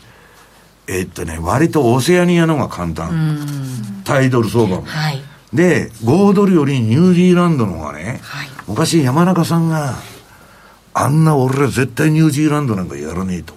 [0.88, 4.04] えっとね、割とオセアニアの方が簡単。
[4.04, 4.84] タイドル相場も。
[4.84, 5.22] はい、
[5.54, 9.96] で、5ドルよりニュージーランドの方がね、はい、昔山中さんが、
[10.94, 13.54] あんな俺ら絶対ニュージーランドなんかやらねえと。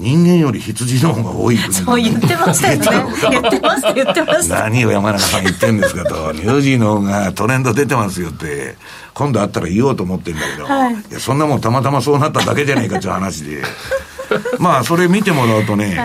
[0.00, 2.86] うん人間より羊の方が多い国 そう言ってましたよね。
[3.30, 4.60] 言ってました、言ってました。
[4.60, 6.32] 何を山中さん言ってんですかと。
[6.32, 8.76] ニュージーの方がトレンド出てますよって、
[9.12, 13.62] 今度会ったら言おうと思ってるんだけど、はい、いやそんなもんたまたまそうなっただけじゃないかっていう話で。
[14.58, 15.96] まあ、それ見てもらうとね、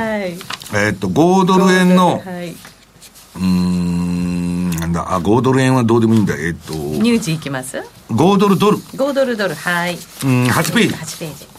[0.71, 2.55] はい、えっと、5ドル円の、はい、
[3.35, 6.73] うん、なんだ、あ、5ドル円はどうでもいいんだ、えっと。
[6.73, 8.77] ニュージーいきます ?5 ドルドル。
[8.77, 9.99] 5ドルドル、はい。
[10.23, 10.93] うん、8ページ。
[10.93, 11.52] 8ページ。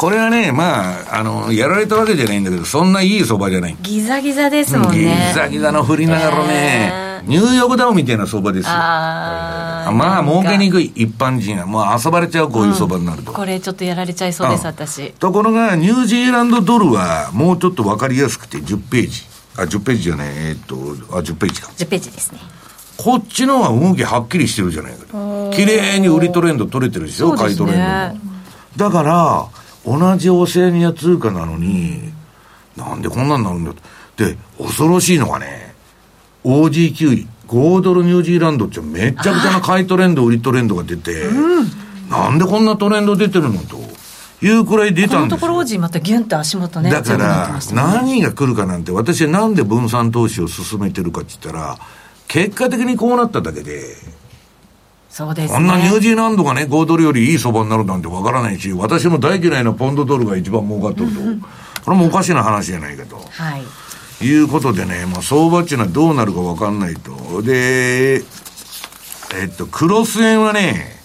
[0.00, 3.76] これはね、まあ、あの、やられたわけじゃないんだけど、そんないい相場じゃない。
[3.82, 5.28] ギザギザですもんね。
[5.28, 8.70] ギザギザの振りながらね、ニューヨークダウンみたいな相場ですよ。
[8.72, 15.10] あまあ、儲けにくい一般人は、もう遊ばれちゃう、こういう相場になると、うん、これちょっとやられちゃいそうです、私。
[15.12, 19.26] ところが、ニュージーランドドルは、もうちょっと分かりやすくて、10ページ。
[19.58, 21.70] あ、10ページじゃない、えー、っと、あ、10ページか。
[21.76, 22.38] 10ページですね。
[22.96, 25.50] こっちの方が動きはっきりしてるじゃないかと。
[25.50, 28.30] 綺麗に売りトレンド取れてるでしょ、買いトレンドも。
[28.76, 32.12] だから、同じオセアニア通貨なのに、
[32.76, 33.72] なんでこんなんなるんだ？
[33.72, 33.82] と。
[34.24, 35.74] で、恐ろしいのがね、
[36.44, 41.66] OG9 位、5ドルニュージーランドってめちゃくちゃな買いトレンド、売りトレンドが出て、うん、
[42.08, 43.78] なんでこんなトレンド出てるのと。
[44.42, 45.18] いうくらい出たんですよ。
[45.18, 46.90] このところ、またギュンと足元ね。
[46.90, 51.78] だから、何が来るかなんて、私はなんで分散投資を進めてるかって言ったら、
[52.26, 53.82] 結果的にこうなっただけで、
[55.10, 61.20] そうです、ね、こんなニュージーランドがね、5ドルよりいい相場になるなんてわからないし、私も大嫌いなポンドドルが一番儲かっとると。
[61.84, 63.16] これもおかしな話じゃないけど。
[63.30, 63.64] はい。
[64.24, 67.42] いうことでね、まあ、相場っていうのはどうなるかわかんないと。
[67.42, 68.22] で、
[69.34, 71.00] えっと、クロス円はね、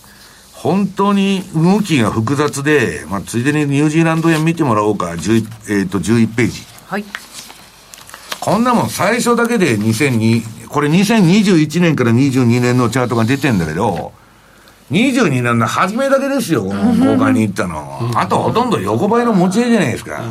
[0.54, 6.64] 本当に動きが複雑で、まあ、ついでにニュージーランド円見てもらおうか、11, えっと11ページ。
[6.88, 7.06] はい。
[8.40, 14.12] こんなもん最初だけで2002、これ2021年から22年のチャートが出てんだけど、
[14.92, 18.12] 22年の初めだけですよ、この公開に行ったの。
[18.14, 20.22] あとほとんど横ばいの持ち合いじゃないですか。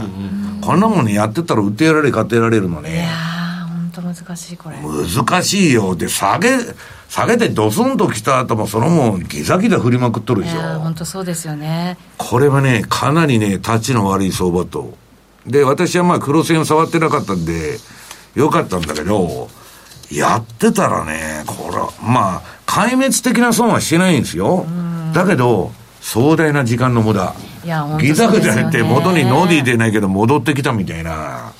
[0.60, 2.92] こんなもんね、やってたら売ってやられ、買ってやられるのね。
[2.92, 4.76] いやー、本当難しい、これ。
[4.76, 5.96] 難しいよ。
[5.96, 6.58] で、下げ、
[7.08, 10.56] 下げてドスンと来た後も、そのもん、ギザギザ振りまくっとるでしょ。
[10.56, 11.96] いや本当そうですよね。
[12.18, 14.92] これはね、かなりね、立ちの悪い相場と。
[15.46, 17.78] で、私はまあ、黒線を触ってなかったんで、
[18.34, 19.48] よかったんだけど、
[20.14, 24.66] やってたらね、これは、まあ、壊滅的な損はしてないんですよ。
[25.12, 27.34] だけど、壮大な時間の無駄。
[27.64, 31.52] いや、ギザギザやって元にノーディー出ないけど戻ってきたみたいな。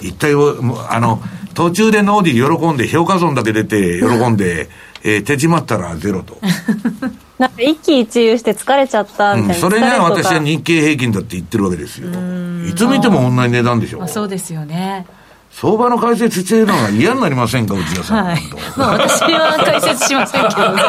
[0.00, 1.22] 一体、あの、
[1.54, 4.68] 途中でノーディー喜んで、評価損だけ出て喜んで、
[5.04, 6.38] えー、手締まったらゼロと。
[7.38, 12.08] なんか一喜一憂して疲れちゃったみたいな、うん、それが私は日経平均だって言ってるわけですよ。
[12.08, 13.98] いつ見ても同じ値段でしょ。
[13.98, 15.06] まあ、そうですよね。
[15.52, 18.24] 相場の解説してるのが嫌になりませんか、内田さん。
[18.24, 18.40] はい、
[18.76, 20.82] まあ、私は解説しませんけどね。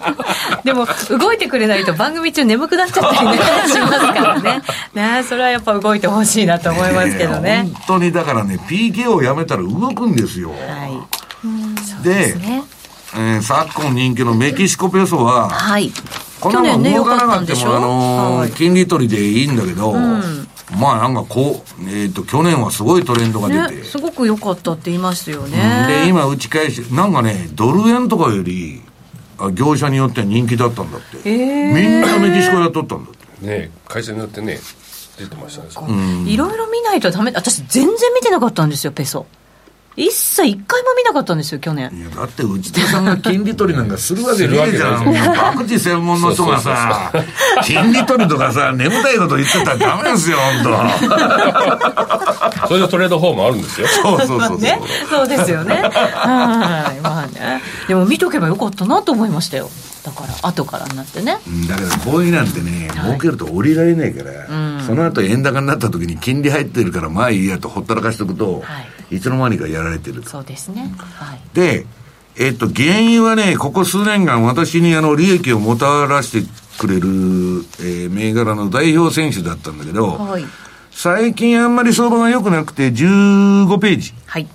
[0.62, 0.86] でも、
[1.18, 3.36] 動いてくれないと番組中眠くなっちゃったりね、
[3.66, 4.62] しますからね。
[4.94, 7.68] ねそれはやっぱ動いてほしいなと思いますけどね。
[7.86, 10.50] 本当にだからね、PK をやめたら動くんですよ。
[10.50, 10.54] は
[10.86, 12.04] い。
[12.04, 12.62] で、でね、
[13.16, 15.92] えー、昨今人気のメキシコペソは、はい。
[16.40, 23.82] このまま動かなかっても、あのー、金利取りでいいんだけど、うんまあなんかこう、えっ、ー、と、去年はすごいトレンドが出て。
[23.82, 26.04] ね、すごく良かったって言いましたよね。
[26.04, 28.82] で、今打ち返し、なんかね、ドル円とかより、
[29.52, 31.18] 業者によっては人気だったんだって。
[31.28, 33.46] えー、みんなメキシコやっとったんだって。
[33.46, 34.58] ね会社によってね、
[35.18, 36.30] 出てましたね。
[36.30, 37.30] いろいろ見ないとダメ。
[37.34, 39.26] 私全然見てなかったんですよ、ペソ。
[39.96, 41.90] 一切一回も見なかったんですよ、去年。
[41.94, 45.14] いや、だって内田さんが金利取りなんかするわけねえじゃん。
[45.14, 47.12] 博打専門の人がさ、
[47.62, 50.64] 金利取りとかさ、眠たいこと言ってたらダメですよ、本
[52.60, 52.68] 当。
[52.68, 53.86] それでトレードフォームあるんですよ。
[53.86, 54.80] そうそうそうね。
[55.08, 55.74] そうですよね。
[55.74, 57.00] はい。
[57.00, 57.62] まあね。
[57.86, 59.70] でも見とけばよかったなと思いましたよ。
[60.04, 71.86] だから後からになってね、だからこういうなんてね、はい、儲けると降りられないから、うん、その後円高になった時に金利入ってるからまあいいやとほったらかしておくと、はい、いつの間にかやられてるそうですね、はい、で
[72.36, 76.48] えっと原油はねここ数年間私にあの利益をもたらして
[76.78, 77.08] くれる、
[77.80, 80.44] えー、銘柄の代表選手だったんだけど、はい、
[80.90, 84.14] 最近あんまり相場が良くなくて15ページ。
[84.26, 84.48] はい。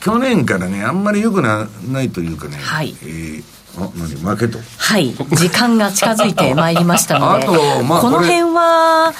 [0.00, 2.90] 去年からねあんまり良くなないというかね、はい。
[3.02, 4.58] えーあ何負けと。
[4.78, 5.12] はい。
[5.12, 9.12] 時間が近づいてまいりましたので あと、まあ、この辺は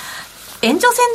[0.62, 1.06] 延長戦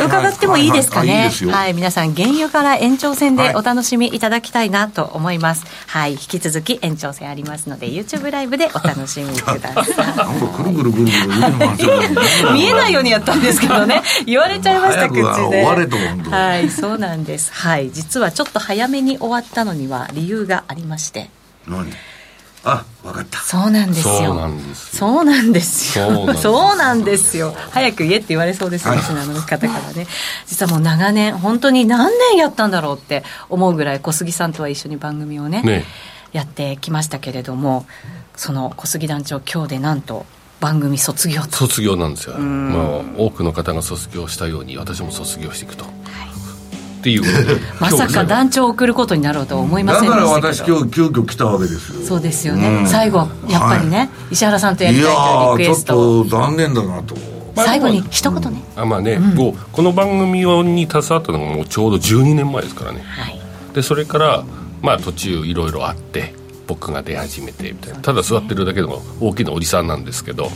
[0.00, 1.30] で伺ってもいいですかね？
[1.52, 5.64] はい、皆さん、原油から延長戦でお楽しみいただきたいなと思います。
[5.86, 10.16] はい、引き続き延長戦ありますので、YouTube ライブでお楽しみください。
[10.16, 11.12] なんかくるくるくるくる
[12.54, 15.14] 見えないようにやったんですけどね、 言われちゃいました口
[15.50, 15.64] で。
[16.30, 17.52] はい、そうなんです。
[17.52, 21.30] はい、実はちょっと早めに終わったのには理由がありまして。
[21.68, 21.92] 何？
[22.64, 23.38] あ分かった。
[23.40, 24.14] そうなんですよ。
[24.14, 25.08] そうなんですよ。
[25.08, 26.34] そうなんですよ。
[26.36, 27.54] そうなんですよ。
[27.70, 30.06] 早く言えって言われそうですね、リスナーの方からね。
[30.46, 35.84] 実はもう長年本当に何年やったんだろうって思うぐらい小杉さんとは一緒に番組をね、ね、
[36.32, 37.86] やってきましたけれども
[38.36, 40.24] その小杉団長今日でなんと
[40.60, 41.50] 番組卒業と。
[41.50, 46.31] 卒業なんですよ、まあ、多くの方が卒業したように私も卒業していくと、はい
[47.02, 47.22] っていう。
[47.80, 52.06] まさか団長を送ることになろうとは思いませんでしただから私今日急遽来たわけですよ。
[52.06, 57.16] そうですよね、うん、最後やっぱりね、はい、石原さんとやりたいというリクエストちょっと残念だなと。
[57.54, 63.38] 最後に一言ね、あまあね、うん、この番組に携わったのがもうちょうど12年前ですからね、はい、
[63.74, 64.42] でそれから
[64.80, 66.34] まあ途中いろいろあって
[66.66, 70.48] 僕が出始めてみたいな、ただ座ってるだけでも大きなおじさんなんですけど、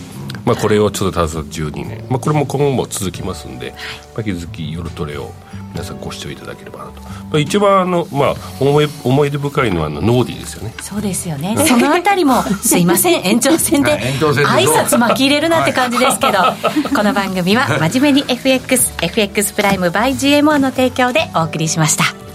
[0.47, 3.73] まあ、これをちょっと携わって12年、まあ、これも今後も続きますんで、
[4.17, 5.33] まあ、引き続き夜トレを
[5.77, 10.75] 皆さんご視聴いただければなと、まあ、一番あの、まあ、思い思い出深いのはあのノーディーですよね。
[10.81, 11.55] そうですよね。
[11.67, 13.27] そのあたりもすいません。
[13.27, 22.26] 延長戦で挨拶巻き入れるなって感じですけど、はい、この番組は真面目に FXFX プライム by GMO の提供でお送りしました